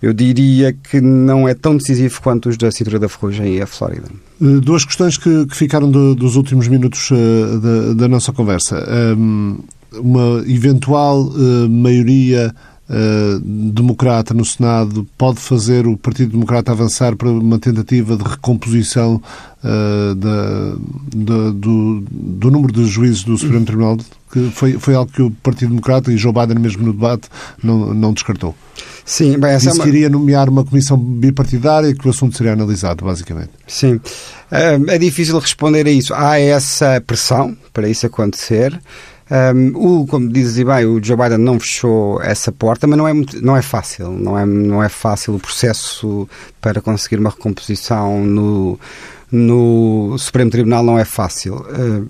eu 0.00 0.12
diria 0.12 0.72
que 0.72 1.00
não 1.00 1.48
é 1.48 1.54
tão 1.54 1.76
decisivo 1.76 2.20
quanto 2.22 2.48
os 2.48 2.56
da 2.56 2.70
cintura 2.70 3.00
da 3.00 3.08
ferrugem 3.08 3.56
e 3.56 3.60
a 3.60 3.66
Flórida. 3.66 4.08
Eh, 4.40 4.60
duas 4.62 4.84
questões 4.84 5.18
que, 5.18 5.46
que 5.46 5.56
ficaram 5.56 5.90
do, 5.90 6.14
dos 6.14 6.36
últimos 6.36 6.68
minutos 6.68 7.10
uh, 7.10 7.58
da, 7.58 7.94
da, 7.94 8.08
nossa 8.08 8.32
conversa. 8.32 8.76
Um, 9.18 9.58
uma 9.92 10.42
eventual 10.46 11.22
uh, 11.22 11.68
maioria 11.68 12.54
uh, 12.88 13.40
democrata 13.40 14.34
no 14.34 14.44
Senado 14.44 15.06
pode 15.16 15.40
fazer 15.40 15.86
o 15.86 15.96
Partido 15.96 16.32
Democrata 16.32 16.72
avançar 16.72 17.16
para 17.16 17.28
uma 17.28 17.58
tentativa 17.58 18.16
de 18.16 18.24
recomposição 18.24 19.22
uh, 19.62 20.14
da, 20.14 20.74
da, 21.14 21.50
do, 21.50 22.04
do, 22.10 22.50
número 22.50 22.72
de 22.72 22.86
juízes 22.86 23.24
do 23.24 23.36
Supremo 23.36 23.64
Tribunal 23.64 23.98
Que 24.32 24.50
foi, 24.50 24.72
foi 24.74 24.94
algo 24.94 25.10
que 25.10 25.22
o 25.22 25.30
Partido 25.30 25.70
Democrata 25.70 26.12
e 26.12 26.16
Joe 26.16 26.32
Biden 26.32 26.58
mesmo 26.58 26.84
no 26.84 26.92
debate 26.92 27.28
não, 27.62 27.94
não 27.94 28.12
descartou. 28.12 28.54
Sim, 29.04 29.38
bem, 29.38 29.52
essa 29.52 29.70
Disse 29.70 29.80
é 29.80 29.82
uma... 29.82 29.84
que 29.84 29.88
iria 29.88 30.10
nomear 30.10 30.50
uma 30.50 30.62
comissão 30.64 30.98
bipartidária 30.98 31.94
que 31.94 32.06
o 32.06 32.10
assunto 32.10 32.36
seria 32.36 32.52
analisado, 32.52 33.06
basicamente. 33.06 33.50
Sim. 33.66 33.98
É 34.50 34.98
difícil 34.98 35.38
responder 35.38 35.86
a 35.86 35.90
isso. 35.90 36.12
Há 36.14 36.38
essa 36.38 37.02
pressão 37.06 37.56
para 37.72 37.88
isso 37.88 38.06
acontecer. 38.06 38.78
Um, 39.30 40.00
o, 40.02 40.06
como 40.06 40.28
dizes 40.28 40.64
bem, 40.64 40.86
o 40.86 41.02
Joe 41.02 41.16
Biden 41.16 41.38
não 41.38 41.60
fechou 41.60 42.20
essa 42.22 42.50
porta, 42.50 42.86
mas 42.86 42.96
não 42.96 43.06
é, 43.06 43.12
muito, 43.12 43.44
não 43.44 43.56
é 43.56 43.62
fácil. 43.62 44.10
Não 44.10 44.38
é, 44.38 44.46
não 44.46 44.82
é 44.82 44.88
fácil 44.88 45.34
o 45.34 45.40
processo 45.40 46.28
para 46.60 46.80
conseguir 46.80 47.16
uma 47.16 47.30
recomposição 47.30 48.24
no, 48.24 48.80
no 49.30 50.16
Supremo 50.18 50.50
Tribunal, 50.50 50.82
não 50.82 50.98
é 50.98 51.04
fácil. 51.04 51.56
Uh, 51.56 52.08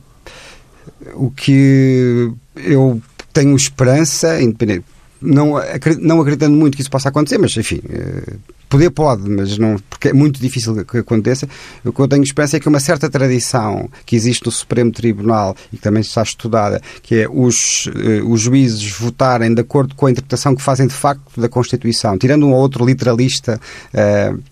o 1.14 1.30
que 1.30 2.30
eu 2.56 3.00
tenho 3.32 3.54
esperança, 3.56 4.40
independente, 4.40 4.84
não, 5.20 5.54
não 6.00 6.20
acreditando 6.20 6.56
muito 6.56 6.76
que 6.76 6.82
isso 6.82 6.90
possa 6.90 7.08
acontecer, 7.08 7.38
mas 7.38 7.56
enfim, 7.56 7.80
eh, 7.88 8.34
poder 8.68 8.90
pode, 8.90 9.28
mas 9.28 9.58
não, 9.58 9.76
porque 9.90 10.08
é 10.08 10.12
muito 10.12 10.40
difícil 10.40 10.84
que 10.84 10.98
aconteça. 10.98 11.48
O 11.84 11.92
que 11.92 12.00
eu 12.00 12.08
tenho 12.08 12.22
esperança 12.22 12.56
é 12.56 12.60
que 12.60 12.68
uma 12.68 12.80
certa 12.80 13.08
tradição 13.10 13.88
que 14.06 14.14
existe 14.14 14.46
no 14.46 14.52
Supremo 14.52 14.92
Tribunal 14.92 15.56
e 15.72 15.76
que 15.76 15.82
também 15.82 16.02
está 16.02 16.22
estudada, 16.22 16.80
que 17.02 17.22
é 17.22 17.28
os, 17.28 17.88
eh, 17.94 18.22
os 18.22 18.40
juízes 18.40 18.90
votarem 18.92 19.52
de 19.52 19.60
acordo 19.60 19.94
com 19.94 20.06
a 20.06 20.10
interpretação 20.10 20.54
que 20.54 20.62
fazem 20.62 20.86
de 20.86 20.94
facto 20.94 21.40
da 21.40 21.48
Constituição, 21.48 22.16
tirando 22.16 22.46
um 22.46 22.52
ou 22.52 22.60
outro 22.60 22.84
literalista. 22.84 23.60
Uh, 23.92 24.42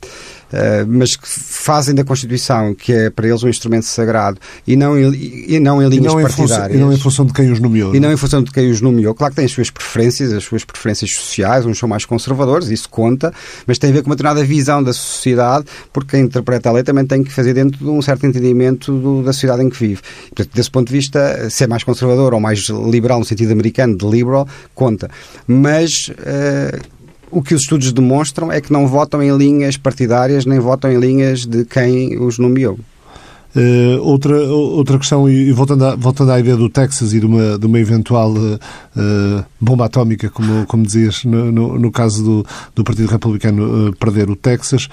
mas 0.89 1.17
que 1.17 1.29
fazem 1.29 1.95
da 1.95 2.05
Constituição, 2.05 2.75
que 2.75 2.93
é 2.93 3.11
para 3.11 3.27
eles 3.27 3.43
um 3.43 3.49
instrumento 3.49 3.85
sagrado, 3.85 4.39
e 4.67 4.77
não 4.77 4.99
em, 4.99 5.13
e 5.49 5.59
não 5.59 5.83
em 5.83 5.89
linhas 5.89 6.13
e 6.13 6.17
não 6.17 6.23
partidárias. 6.23 6.57
Função, 6.57 6.71
e 6.71 6.79
não 6.79 6.93
em 6.93 6.97
função 6.97 7.27
de 7.27 7.33
quem 7.33 7.51
os 7.51 7.61
nomeou. 7.61 7.95
E 7.95 8.01
não 8.01 8.11
é? 8.11 8.13
em 8.13 8.17
função 8.17 8.43
de 8.43 8.51
quem 8.51 8.71
os 8.71 8.81
nomeou. 8.81 9.15
Claro 9.15 9.33
que 9.33 9.37
têm 9.37 9.45
as 9.45 9.53
suas 9.53 9.71
preferências, 9.71 10.33
as 10.33 10.45
suas 10.45 10.65
preferências 10.65 11.13
sociais, 11.13 11.67
uns 11.67 11.79
são 11.79 11.89
mais 11.89 12.05
conservadores, 12.05 12.69
isso 12.69 12.89
conta, 12.89 13.33
mas 13.67 13.79
tem 13.79 13.91
a 13.91 13.93
ver 13.93 14.03
com 14.03 14.11
uma 14.11 14.17
determinada 14.17 14.45
visão 14.47 14.83
da 14.83 14.93
sociedade, 14.93 15.67
porque 15.93 16.17
quem 16.17 16.25
interpreta 16.25 16.69
a 16.69 16.73
lei 16.73 16.83
também 16.83 17.07
tem 17.07 17.23
que 17.23 17.33
fazer 17.33 17.55
dentro 17.55 17.79
de 17.79 17.91
um 17.91 18.01
certo 18.01 18.27
entendimento 18.27 18.93
do, 18.93 19.23
da 19.23 19.33
sociedade 19.33 19.63
em 19.63 19.71
que 19.71 19.79
vive. 19.79 20.01
Portanto, 20.29 20.51
desse 20.55 20.71
ponto 20.71 20.87
de 20.89 20.93
vista, 20.93 21.51
ser 21.51 21.67
mais 21.67 21.85
conservador 21.85 22.35
ou 22.35 22.41
mais 22.41 22.69
liberal 22.69 23.19
no 23.19 23.25
sentido 23.25 23.53
americano 23.53 23.97
de 23.97 24.07
liberal, 24.07 24.49
conta. 24.75 25.11
Mas 25.47 26.09
uh, 26.09 26.96
o 27.31 27.43
que 27.43 27.55
os 27.55 27.63
estudos 27.63 27.93
demonstram 27.93 28.51
é 28.51 28.61
que 28.61 28.73
não 28.73 28.87
votam 28.87 29.23
em 29.23 29.37
linhas 29.37 29.77
partidárias 29.77 30.47
nem 30.47 30.59
votam 30.59 30.91
em 30.91 30.99
linhas 30.99 31.45
de 31.45 31.65
quem 31.65 32.19
os 32.19 32.39
nomeou. 32.39 32.79
Uh, 33.57 33.99
outra, 34.03 34.37
outra 34.37 34.99
questão, 34.99 35.27
e 35.27 35.51
voltando, 35.51 35.87
à, 35.87 35.97
voltando 35.97 36.31
à 36.31 36.39
ideia 36.39 36.59
do 36.59 36.69
Texas 36.69 37.15
e 37.15 37.21
de 37.21 37.25
uma, 37.25 37.59
de 37.59 37.65
uma 37.65 37.79
eventual 37.79 38.31
uh, 38.33 39.45
bomba 39.59 39.87
atómica, 39.87 40.29
como, 40.29 40.67
como 40.67 40.85
dizias, 40.85 41.25
no, 41.25 41.51
no, 41.51 41.79
no 41.79 41.91
caso 41.91 42.23
do, 42.23 42.47
do 42.75 42.85
Partido 42.85 43.09
Republicano 43.09 43.89
uh, 43.89 43.97
perder 43.97 44.29
o 44.29 44.37
Texas, 44.37 44.89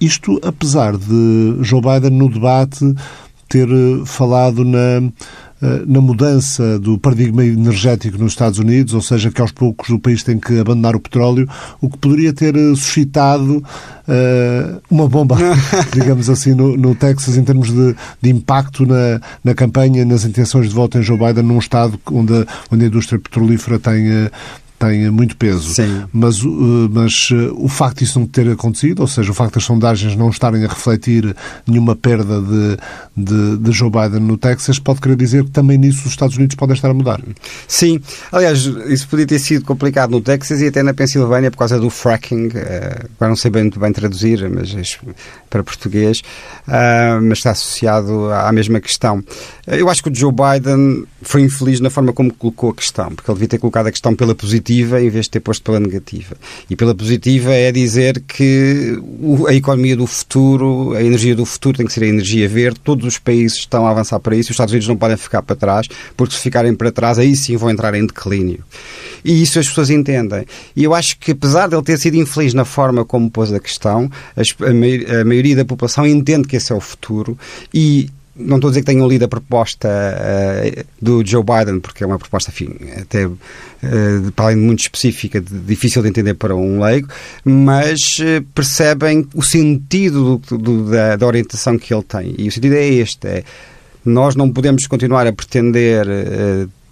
isto 0.00 0.38
apesar 0.44 0.96
de 0.96 1.58
Joe 1.62 1.80
Biden 1.80 2.16
no 2.16 2.28
debate 2.28 2.94
ter 3.48 3.68
falado 4.04 4.64
na 4.64 5.10
na 5.86 6.00
mudança 6.00 6.78
do 6.78 6.98
paradigma 6.98 7.44
energético 7.44 8.16
nos 8.16 8.32
Estados 8.32 8.58
Unidos, 8.58 8.94
ou 8.94 9.02
seja, 9.02 9.30
que 9.30 9.40
aos 9.40 9.52
poucos 9.52 9.90
o 9.90 9.98
país 9.98 10.22
tem 10.22 10.38
que 10.38 10.58
abandonar 10.58 10.96
o 10.96 11.00
petróleo, 11.00 11.48
o 11.80 11.88
que 11.88 11.98
poderia 11.98 12.32
ter 12.32 12.56
eh, 12.56 12.74
suscitado 12.74 13.58
uh, 13.58 14.80
uma 14.90 15.06
bomba, 15.08 15.36
digamos 15.92 16.30
assim, 16.30 16.54
no, 16.54 16.76
no, 16.76 16.94
Texas, 16.94 17.36
em 17.36 17.44
termos 17.44 17.70
de, 17.70 17.94
de 18.22 18.30
impacto 18.30 18.86
na, 18.86 19.20
na 19.44 19.54
campanha, 19.54 20.04
nas 20.04 20.24
intenções 20.24 20.68
de 20.68 20.74
voto 20.74 20.98
em 20.98 21.02
Joe 21.02 21.18
Biden, 21.18 21.44
num 21.44 21.58
Estado 21.58 21.98
onde, 22.10 22.46
onde 22.70 22.84
a 22.84 22.88
indústria 22.88 23.18
petrolífera 23.18 23.78
tem, 23.78 24.08
uh, 24.08 24.30
tem 24.80 25.10
muito 25.10 25.36
peso. 25.36 25.74
Sim. 25.74 26.04
Mas, 26.10 26.40
mas 26.42 27.28
o 27.52 27.68
facto 27.68 27.98
disso 27.98 28.18
não 28.18 28.26
ter 28.26 28.50
acontecido, 28.50 29.00
ou 29.00 29.06
seja, 29.06 29.30
o 29.30 29.34
facto 29.34 29.56
das 29.56 29.64
sondagens 29.64 30.16
não 30.16 30.30
estarem 30.30 30.64
a 30.64 30.68
refletir 30.68 31.36
nenhuma 31.66 31.94
perda 31.94 32.40
de, 32.40 32.78
de, 33.14 33.58
de, 33.58 33.72
Joe 33.72 33.90
Biden 33.90 34.20
no 34.20 34.38
Texas, 34.38 34.78
pode 34.78 35.02
querer 35.02 35.16
dizer 35.16 35.44
que 35.44 35.50
também 35.50 35.76
nisso 35.76 36.00
os 36.06 36.12
Estados 36.12 36.34
Unidos 36.38 36.56
podem 36.56 36.74
estar 36.74 36.88
a 36.88 36.94
mudar. 36.94 37.20
Sim. 37.68 38.00
Aliás, 38.32 38.64
isso 38.88 39.06
podia 39.06 39.26
ter 39.26 39.38
sido 39.38 39.66
complicado 39.66 40.12
no 40.12 40.20
Texas 40.22 40.62
e 40.62 40.68
até 40.68 40.82
na 40.82 40.94
Pensilvânia 40.94 41.50
por 41.50 41.58
causa 41.58 41.78
do 41.78 41.90
fracking. 41.90 42.46
Uh, 42.46 43.06
agora 43.16 43.28
não 43.28 43.36
sei 43.36 43.50
bem, 43.50 43.64
muito 43.64 43.78
bem 43.78 43.92
traduzir, 43.92 44.48
mas 44.48 44.98
para 45.50 45.62
português, 45.62 46.22
uh, 46.66 47.20
mas 47.22 47.38
está 47.38 47.50
associado 47.50 48.32
à 48.32 48.50
mesma 48.50 48.80
questão. 48.80 49.22
Eu 49.66 49.90
acho 49.90 50.02
que 50.02 50.08
o 50.08 50.14
Joe 50.14 50.32
Biden 50.32 51.04
foi 51.20 51.42
infeliz 51.42 51.80
na 51.80 51.90
forma 51.90 52.14
como 52.14 52.32
colocou 52.32 52.70
a 52.70 52.74
questão, 52.74 53.14
porque 53.14 53.30
ele 53.30 53.36
devia 53.36 53.48
ter 53.48 53.58
colocado 53.58 53.88
a 53.88 53.90
questão 53.90 54.16
pela 54.16 54.34
positiva 54.34 54.69
em 54.78 55.08
vez 55.10 55.26
de 55.26 55.30
ter 55.30 55.40
posto 55.40 55.62
pela 55.62 55.80
negativa. 55.80 56.36
E 56.68 56.76
pela 56.76 56.94
positiva 56.94 57.52
é 57.52 57.72
dizer 57.72 58.20
que 58.20 58.98
a 59.48 59.54
economia 59.54 59.96
do 59.96 60.06
futuro, 60.06 60.94
a 60.94 61.02
energia 61.02 61.34
do 61.34 61.44
futuro 61.44 61.78
tem 61.78 61.86
que 61.86 61.92
ser 61.92 62.04
a 62.04 62.08
energia 62.08 62.48
verde, 62.48 62.80
todos 62.80 63.06
os 63.06 63.18
países 63.18 63.58
estão 63.58 63.86
a 63.86 63.90
avançar 63.90 64.20
para 64.20 64.36
isso, 64.36 64.50
os 64.50 64.54
Estados 64.54 64.72
Unidos 64.72 64.88
não 64.88 64.96
podem 64.96 65.16
ficar 65.16 65.42
para 65.42 65.56
trás, 65.56 65.88
porque 66.16 66.34
se 66.34 66.40
ficarem 66.40 66.74
para 66.74 66.92
trás, 66.92 67.18
aí 67.18 67.34
sim 67.34 67.56
vão 67.56 67.70
entrar 67.70 67.94
em 67.94 68.06
declínio. 68.06 68.60
E 69.24 69.42
isso 69.42 69.58
as 69.58 69.68
pessoas 69.68 69.90
entendem. 69.90 70.44
E 70.74 70.84
eu 70.84 70.94
acho 70.94 71.18
que, 71.18 71.32
apesar 71.32 71.68
de 71.68 71.74
ele 71.74 71.82
ter 71.82 71.98
sido 71.98 72.16
infeliz 72.16 72.54
na 72.54 72.64
forma 72.64 73.04
como 73.04 73.30
pôs 73.30 73.52
a 73.52 73.60
questão, 73.60 74.10
a, 74.36 75.24
maioria 75.24 75.56
da 75.56 75.64
população 75.64 76.06
entende 76.06 76.48
que 76.48 76.56
esse 76.56 76.72
é 76.72 76.74
o 76.74 76.80
futuro 76.80 77.38
e 77.72 78.08
não 78.40 78.56
estou 78.56 78.68
a 78.68 78.70
dizer 78.70 78.80
que 78.80 78.86
tenham 78.86 79.06
lido 79.06 79.24
a 79.24 79.28
proposta 79.28 79.88
uh, 79.88 80.84
do 81.00 81.24
Joe 81.24 81.44
Biden, 81.44 81.80
porque 81.80 82.02
é 82.02 82.06
uma 82.06 82.18
proposta, 82.18 82.50
enfim, 82.50 82.70
até 83.00 83.26
uh, 83.26 83.38
para 84.34 84.46
além 84.46 84.56
de 84.56 84.62
muito 84.62 84.80
específica, 84.80 85.40
de, 85.40 85.58
difícil 85.60 86.02
de 86.02 86.08
entender 86.08 86.34
para 86.34 86.54
um 86.54 86.80
leigo, 86.82 87.08
mas 87.44 88.18
uh, 88.18 88.42
percebem 88.54 89.26
o 89.34 89.42
sentido 89.42 90.40
do, 90.48 90.58
do, 90.58 90.90
da, 90.90 91.16
da, 91.16 91.26
orientação 91.26 91.78
que 91.78 91.92
ele 91.92 92.02
tem. 92.02 92.34
E 92.38 92.48
o 92.48 92.52
sentido 92.52 92.74
é 92.74 92.86
este: 92.86 93.26
é, 93.26 93.44
nós 94.04 94.34
não 94.34 94.50
podemos 94.50 94.86
continuar 94.86 95.26
a 95.26 95.32
pretender 95.32 96.06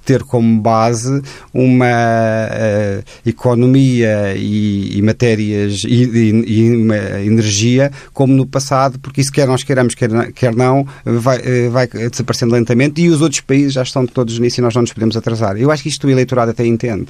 ter 0.08 0.22
como 0.22 0.58
base 0.58 1.20
uma 1.52 1.84
uh, 1.84 3.04
economia 3.26 4.34
e, 4.34 4.96
e 4.96 5.02
matérias 5.02 5.82
e, 5.84 6.04
e, 6.04 6.44
e, 6.46 6.76
uma 6.76 6.96
energia 7.20 7.92
como 8.14 8.32
no 8.32 8.46
passado, 8.46 8.98
porque 9.00 9.20
isso 9.20 9.30
quer 9.30 9.46
nós 9.46 9.62
queiramos, 9.62 9.94
quer, 9.94 10.32
quer 10.32 10.56
não, 10.56 10.86
vai, 11.04 11.36
uh, 11.40 11.70
vai 11.70 11.86
desaparecendo 11.86 12.54
lentamente 12.54 13.02
e 13.02 13.10
os 13.10 13.20
outros 13.20 13.42
países 13.42 13.74
já 13.74 13.82
estão 13.82 14.06
todos 14.06 14.38
nisso 14.38 14.60
e 14.60 14.62
nós 14.62 14.74
não 14.74 14.80
nos 14.80 14.94
podemos 14.94 15.14
atrasar. 15.14 15.58
Eu 15.58 15.70
acho 15.70 15.82
que 15.82 15.90
isto 15.90 16.06
o 16.06 16.10
eleitorado 16.10 16.52
até 16.52 16.64
entende. 16.64 17.08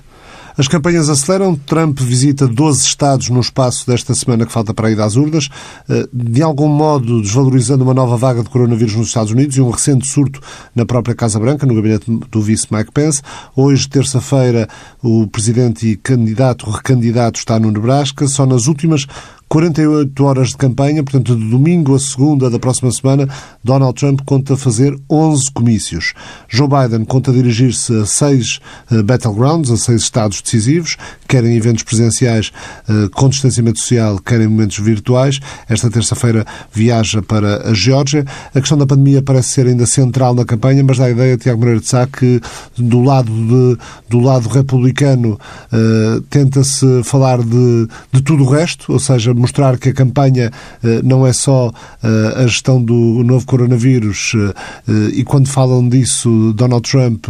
As 0.59 0.67
campanhas 0.67 1.09
aceleram. 1.09 1.55
Trump 1.55 2.01
visita 2.01 2.49
12 2.49 2.85
estados 2.85 3.29
no 3.29 3.39
espaço 3.39 3.87
desta 3.87 4.13
semana 4.13 4.45
que 4.45 4.51
falta 4.51 4.75
para 4.75 4.91
ir 4.91 5.01
às 5.01 5.15
urnas, 5.15 5.49
eh, 5.89 6.09
de 6.13 6.43
algum 6.43 6.67
modo 6.67 7.23
desvalorizando 7.23 7.85
uma 7.85 7.95
nova 7.95 8.17
vaga 8.17 8.43
de 8.43 8.51
coronavírus 8.51 8.97
nos 8.97 9.07
Estados 9.07 9.31
Unidos 9.31 9.57
e 9.57 9.61
um 9.61 9.71
recente 9.71 10.09
surto 10.09 10.41
na 10.75 10.85
própria 10.85 11.15
Casa 11.15 11.39
Branca, 11.39 11.65
no 11.65 11.77
gabinete 11.77 12.11
do 12.29 12.43
vice 12.43 12.67
Mike 12.73 12.91
Pence. 12.91 13.23
Hoje, 13.55 13.89
terça-feira, 13.89 14.69
o 15.01 15.29
presidente 15.29 15.87
e 15.87 15.97
candidato, 15.97 16.69
recandidato, 16.69 17.39
está 17.39 17.61
no 17.61 17.71
Nebraska. 17.71 18.27
Só 18.27 18.45
nas 18.45 18.67
últimas 18.67 19.07
48 19.49 20.25
horas 20.25 20.49
de 20.49 20.57
campanha, 20.59 21.03
portanto, 21.03 21.35
de 21.35 21.49
domingo 21.49 21.95
a 21.95 21.99
segunda 21.99 22.51
da 22.51 22.59
próxima 22.59 22.91
semana, 22.93 23.27
Donald 23.65 23.99
Trump 23.99 24.21
conta 24.27 24.57
fazer 24.57 24.95
11 25.11 25.51
comícios. 25.53 26.13
Joe 26.49 26.69
Biden 26.69 27.05
conta 27.07 27.33
dirigir-se 27.33 27.95
a 27.95 28.05
seis 28.05 28.61
uh, 28.91 29.03
battlegrounds, 29.03 29.71
a 29.71 29.79
seis 29.79 30.03
estados 30.03 30.43
decisivos, 30.43 30.99
querem 31.27 31.57
eventos 31.57 31.83
presenciais 31.83 32.53
uh, 32.89 33.09
com 33.11 33.29
distanciamento 33.31 33.79
social, 33.81 34.19
querem 34.19 34.49
momentos 34.49 34.79
virtuais. 34.79 35.41
Esta 35.67 35.91
terça-feira 35.91 36.45
viaja 36.71 37.23
para 37.23 37.71
a 37.71 37.75
Geórgia. 37.75 38.27
A 38.55 38.61
questão 38.61 38.77
da 38.77 38.87
pandemia 38.87 39.23
parece 39.23 39.49
ser 39.49 39.67
ainda 39.67 39.87
central 39.87 40.35
na 40.35 40.45
campanha, 40.45 40.85
mas 40.85 40.99
dá 40.99 41.07
a 41.07 41.11
ideia, 41.11 41.39
Tiago 41.39 41.61
Moreira 41.61 41.81
de 41.81 41.87
Sá, 41.87 42.07
que 42.07 42.39
do 42.77 43.01
lado, 43.01 43.33
de, 43.33 43.79
do 44.11 44.21
lado 44.21 44.47
republicano 44.49 45.39
uh, 45.73 46.21
tenta-se 46.29 47.03
falar 47.03 47.43
de, 47.43 47.89
de 48.13 48.21
tudo 48.21 48.45
o 48.45 48.51
resto, 48.51 48.93
ou 48.93 48.99
seja, 48.99 49.38
mostrar 49.39 49.79
que 49.79 49.91
a 49.91 49.95
campanha 49.95 50.51
eh, 50.83 51.01
não 51.03 51.27
é 51.27 51.33
só 51.33 51.73
eh, 52.03 52.35
a 52.37 52.47
gestão 52.47 52.83
do 52.83 53.23
novo 53.25 53.47
coronavírus 53.47 54.33
eh, 54.35 54.93
e 55.15 55.25
quando 55.25 55.49
falam 55.49 55.89
disso, 55.89 56.53
Donald 56.55 56.89
Trump 56.89 57.27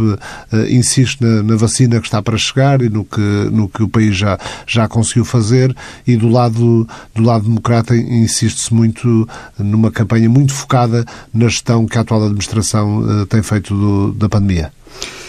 insiste 0.69 1.21
na, 1.21 1.43
na, 1.43 1.55
vacina 1.55 1.99
que 1.99 2.07
está 2.07 2.21
para 2.21 2.37
chegar 2.37 2.81
e 2.81 2.89
no 2.89 3.03
que, 3.03 3.19
no 3.19 3.67
que 3.67 3.83
o 3.83 3.87
país 3.87 4.15
já, 4.15 4.37
já 4.65 4.87
conseguiu 4.87 5.25
fazer 5.25 5.75
e 6.05 6.15
do 6.15 6.29
lado, 6.29 6.87
do 7.13 7.21
lado 7.21 7.45
democrata 7.45 7.95
insiste-se 7.95 8.73
muito 8.73 9.27
numa 9.57 9.91
campanha 9.91 10.29
muito 10.29 10.53
focada 10.53 11.05
na 11.33 11.47
gestão 11.47 11.85
que 11.85 11.97
a 11.97 12.01
atual 12.01 12.23
administração 12.23 13.25
tem 13.27 13.41
feito 13.41 13.75
do, 13.75 14.13
da 14.13 14.29
pandemia. 14.29 14.71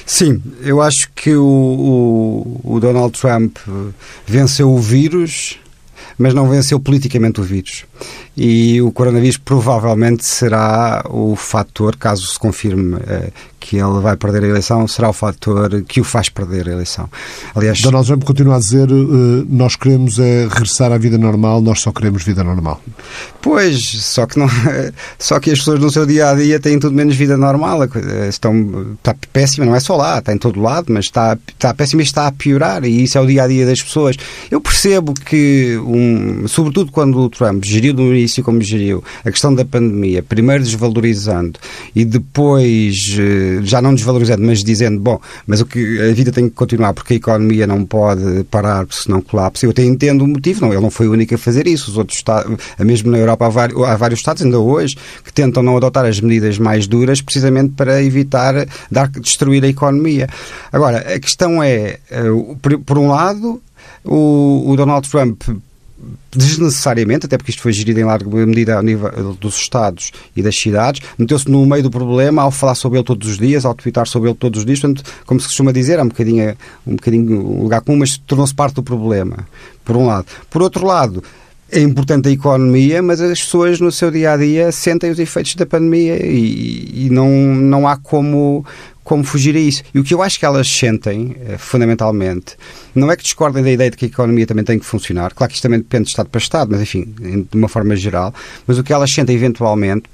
Sim, 0.07 0.43
eu 0.63 0.81
acho 0.81 1.11
que 1.15 1.35
o, 1.35 1.45
o, 1.45 2.75
o 2.77 2.81
Donald 2.81 3.19
Trump 3.19 3.59
venceu 4.27 4.71
o 4.71 4.79
vírus, 4.79 5.59
mas 6.21 6.35
não 6.35 6.47
venceu 6.47 6.79
politicamente 6.79 7.41
o 7.41 7.43
vírus. 7.43 7.87
E 8.43 8.81
o 8.81 8.91
coronavírus 8.91 9.37
provavelmente 9.37 10.25
será 10.25 11.05
o 11.11 11.37
fator, 11.37 11.95
caso 11.95 12.27
se 12.27 12.39
confirme 12.39 12.95
uh, 12.95 13.31
que 13.61 13.77
ele 13.77 14.01
vai 14.01 14.17
perder 14.17 14.45
a 14.45 14.49
eleição, 14.49 14.89
será 14.89 15.11
o 15.11 15.13
fator 15.13 15.83
que 15.83 16.01
o 16.01 16.05
faz 16.05 16.31
perder 16.31 16.67
a 16.67 16.73
eleição. 16.73 17.07
Aliás, 17.55 17.83
Donald 17.83 18.07
Trump 18.07 18.25
continua 18.25 18.57
a 18.57 18.59
dizer 18.59 18.91
uh, 18.91 19.47
nós 19.47 19.77
queremos 19.77 20.19
é 20.19 20.49
regressar 20.49 20.91
à 20.91 20.97
vida 20.97 21.19
normal, 21.19 21.61
nós 21.61 21.83
só 21.83 21.93
queremos 21.93 22.23
vida 22.23 22.43
normal. 22.43 22.81
Pois, 23.43 23.79
só 24.03 24.25
que, 24.25 24.39
não, 24.39 24.49
só 25.19 25.39
que 25.39 25.51
as 25.51 25.59
pessoas 25.59 25.79
no 25.79 25.91
seu 25.91 26.07
dia 26.07 26.31
a 26.31 26.35
dia 26.35 26.59
têm 26.59 26.79
tudo 26.79 26.97
menos 26.97 27.17
vida 27.17 27.37
normal. 27.37 27.81
Estão, 28.27 28.95
está 28.95 29.15
péssima, 29.35 29.67
não 29.67 29.77
é 29.77 29.81
só 29.81 29.97
lá, 29.97 30.19
está 30.19 30.33
em 30.33 30.39
todo 30.39 30.59
lado, 30.63 30.91
mas 30.91 31.05
está, 31.05 31.37
está 31.47 31.75
péssima 31.75 32.01
e 32.01 32.07
está 32.07 32.27
a 32.27 32.33
piorar, 32.33 32.87
e 32.87 33.03
isso 33.03 33.19
é 33.19 33.21
o 33.21 33.27
dia 33.27 33.43
a 33.43 33.47
dia 33.47 33.67
das 33.67 33.83
pessoas. 33.83 34.17
Eu 34.51 34.63
percebo 34.63 35.13
que, 35.13 35.79
um, 35.85 36.49
sobretudo 36.49 36.91
quando 36.91 37.19
o 37.19 37.29
Trump 37.29 37.63
geriu 37.63 37.93
no 37.93 38.07
início 38.15 38.30
como 38.43 38.61
geriu 38.63 39.03
a 39.25 39.31
questão 39.31 39.55
da 39.55 39.65
pandemia, 39.65 40.23
primeiro 40.23 40.63
desvalorizando 40.63 41.59
e 41.95 42.05
depois 42.05 43.17
eh, 43.19 43.61
já 43.63 43.81
não 43.81 43.95
desvalorizando, 43.95 44.43
mas 44.43 44.63
dizendo, 44.63 45.01
bom, 45.01 45.21
mas 45.47 45.61
o 45.61 45.67
que 45.67 46.01
a 46.01 46.13
vida 46.13 46.33
tem 46.33 46.49
que 46.49 46.55
continuar 46.55 46.93
porque 46.93 47.15
a 47.15 47.17
economia 47.17 47.67
não 47.67 47.85
pode 47.85 48.45
parar, 48.45 48.87
senão 48.91 49.21
colapsa. 49.21 49.67
Eu 49.67 49.71
até 49.71 49.85
entendo 49.85 50.23
o 50.23 50.29
motivo, 50.29 50.63
não, 50.63 50.73
ele 50.73 50.81
não 50.81 50.91
foi 50.91 51.09
o 51.09 51.13
único 51.13 51.35
a 51.35 51.39
fazer 51.39 51.67
isso. 51.67 51.91
Os 51.91 51.97
outros 51.97 52.19
estados, 52.19 52.57
mesmo 52.79 53.11
na 53.11 53.19
Europa, 53.19 53.47
há 53.47 53.49
vários, 53.49 53.83
há 53.83 53.97
vários 53.97 54.21
estados, 54.21 54.43
ainda 54.43 54.59
hoje, 54.59 54.97
que 55.25 55.33
tentam 55.33 55.63
não 55.63 55.77
adotar 55.77 56.05
as 56.05 56.21
medidas 56.21 56.59
mais 56.59 56.87
duras 56.87 57.21
precisamente 57.21 57.75
para 57.77 58.03
evitar 58.03 58.67
dar, 58.91 59.09
destruir 59.09 59.65
a 59.65 59.69
economia. 59.69 60.29
Agora, 60.73 60.99
a 60.99 61.19
questão 61.19 61.63
é, 61.63 61.99
eh, 62.11 62.25
por 62.85 62.99
um 62.99 63.09
lado, 63.09 63.61
o, 64.05 64.71
o 64.71 64.77
Donald 64.77 65.09
Trump 65.09 65.43
desnecessariamente, 66.31 67.27
até 67.27 67.37
porque 67.37 67.51
isto 67.51 67.63
foi 67.63 67.73
gerido 67.73 68.01
em 68.01 68.05
larga 68.05 68.29
medida 68.47 68.77
ao 68.77 68.83
nível 68.83 69.37
dos 69.39 69.57
Estados 69.57 70.13
e 70.35 70.43
das 70.43 70.57
cidades, 70.57 71.03
meteu-se 71.19 71.51
no 71.51 71.65
meio 71.67 71.83
do 71.83 71.91
problema 71.91 72.43
ao 72.43 72.51
falar 72.51 72.75
sobre 72.75 72.99
ele 72.99 73.05
todos 73.05 73.29
os 73.29 73.39
dias, 73.39 73.65
ao 73.65 73.75
tweetar 73.75 74.07
sobre 74.07 74.31
ele 74.31 74.37
todos 74.37 74.61
os 74.61 74.67
dias, 74.67 74.81
portanto, 74.81 75.05
como 75.27 75.41
se 75.41 75.47
costuma 75.47 75.73
dizer, 75.73 75.99
é 75.99 76.03
um 76.03 76.09
bocadinho 76.09 76.57
um, 76.87 76.97
bocadinho 76.97 77.47
um 77.47 77.63
lugar 77.63 77.81
comum, 77.83 77.99
mas 77.99 78.17
tornou-se 78.17 78.55
parte 78.55 78.75
do 78.75 78.83
problema, 78.83 79.47
por 79.85 79.97
um 79.97 80.07
lado. 80.07 80.27
Por 80.49 80.63
outro 80.63 80.87
lado, 80.87 81.23
é 81.73 81.81
importante 81.81 82.29
a 82.29 82.33
economia, 82.33 83.03
mas 83.03 83.21
as 83.21 83.41
pessoas 83.41 83.81
no 83.81 83.93
seu 83.93 84.11
dia 84.11 84.33
a 84.33 84.37
dia 84.37 84.73
sentem 84.73 85.11
os 85.11 85.19
efeitos 85.19 85.55
da 85.55 85.67
pandemia 85.67 86.17
e, 86.25 87.07
e 87.07 87.11
não, 87.11 87.29
não 87.29 87.87
há 87.87 87.97
como, 87.97 88.65
como 89.05 89.25
fugir 89.25 89.55
a 89.57 89.59
isso. 89.61 89.83
E 89.95 89.99
o 89.99 90.05
que 90.05 90.13
eu 90.13 90.23
acho 90.23 90.39
que 90.39 90.45
elas 90.45 90.69
sentem, 90.69 91.37
eh, 91.47 91.59
fundamentalmente, 91.59 92.57
não 92.95 93.11
é 93.11 93.17
que 93.17 93.23
discordem 93.23 93.63
da 93.63 93.71
ideia 93.71 93.91
de 93.91 93.97
que 93.97 94.07
a 94.07 94.09
economia 94.09 94.47
também 94.47 94.65
tem 94.65 94.79
que 94.79 94.85
funcionar. 94.85 95.33
Claro 95.33 95.49
que 95.49 95.57
isto 95.57 95.63
também 95.63 95.79
depende 95.79 96.05
de 96.05 96.11
Estado 96.11 96.29
para 96.29 96.39
Estado, 96.39 96.71
mas 96.73 96.81
enfim, 96.81 97.05
de 97.05 97.57
uma 97.57 97.69
forma 97.69 97.95
geral. 97.97 98.35
Mas 98.67 98.79
o 98.79 98.83
que 98.83 98.93
elas 98.93 99.11
sentem 99.11 99.37
eventualmente 99.37 100.05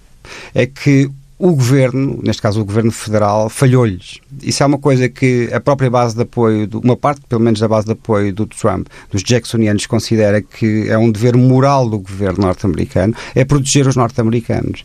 é 0.54 0.66
que 0.66 1.10
o 1.38 1.54
governo, 1.54 2.18
neste 2.22 2.40
caso 2.40 2.60
o 2.60 2.64
governo 2.64 2.90
federal, 2.90 3.50
falhou-lhes. 3.50 4.20
Isso 4.42 4.62
é 4.62 4.66
uma 4.66 4.78
coisa 4.78 5.08
que 5.08 5.50
a 5.52 5.60
própria 5.60 5.90
base 5.90 6.14
de 6.14 6.22
apoio, 6.22 6.68
uma 6.82 6.96
parte 6.96 7.20
pelo 7.28 7.42
menos 7.42 7.60
da 7.60 7.68
base 7.68 7.86
de 7.86 7.92
apoio 7.92 8.32
do 8.32 8.46
Trump, 8.46 8.86
dos 9.10 9.22
Jacksonianos, 9.22 9.86
considera 9.86 10.40
que 10.40 10.88
é 10.88 10.96
um 10.96 11.10
dever 11.10 11.36
moral 11.36 11.88
do 11.88 11.98
governo 11.98 12.46
norte-americano, 12.46 13.14
é 13.34 13.44
proteger 13.44 13.86
os 13.86 13.96
norte-americanos. 13.96 14.84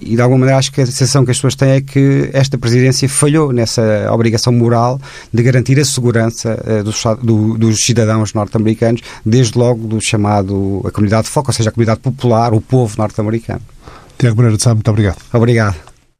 E 0.00 0.16
de 0.16 0.20
alguma 0.20 0.40
maneira 0.40 0.58
acho 0.58 0.72
que 0.72 0.80
a 0.80 0.86
sensação 0.86 1.24
que 1.24 1.30
as 1.30 1.36
pessoas 1.36 1.54
têm 1.54 1.70
é 1.70 1.80
que 1.80 2.28
esta 2.32 2.58
presidência 2.58 3.08
falhou 3.08 3.52
nessa 3.52 4.08
obrigação 4.12 4.52
moral 4.52 5.00
de 5.32 5.42
garantir 5.42 5.78
a 5.78 5.84
segurança 5.84 6.58
uh, 6.66 6.82
dos, 6.82 7.02
do, 7.22 7.56
dos, 7.56 7.84
cidadãos 7.84 8.34
norte-americanos, 8.34 9.02
desde 9.24 9.56
logo 9.56 9.86
do 9.86 10.00
chamado 10.00 10.82
a 10.84 10.90
comunidade 10.90 11.24
de 11.24 11.30
foco, 11.30 11.50
ou 11.50 11.54
seja, 11.54 11.70
a 11.70 11.72
comunidade 11.72 12.00
popular, 12.00 12.52
o 12.52 12.60
povo 12.60 12.94
norte-americano. 12.98 13.62
Tiago 14.18 14.36
Moreira 14.36 14.56
de 14.56 14.62
Sá, 14.62 14.74
muito 14.74 14.90
obrigado. 14.90 15.16
Obrigado. 15.32 15.93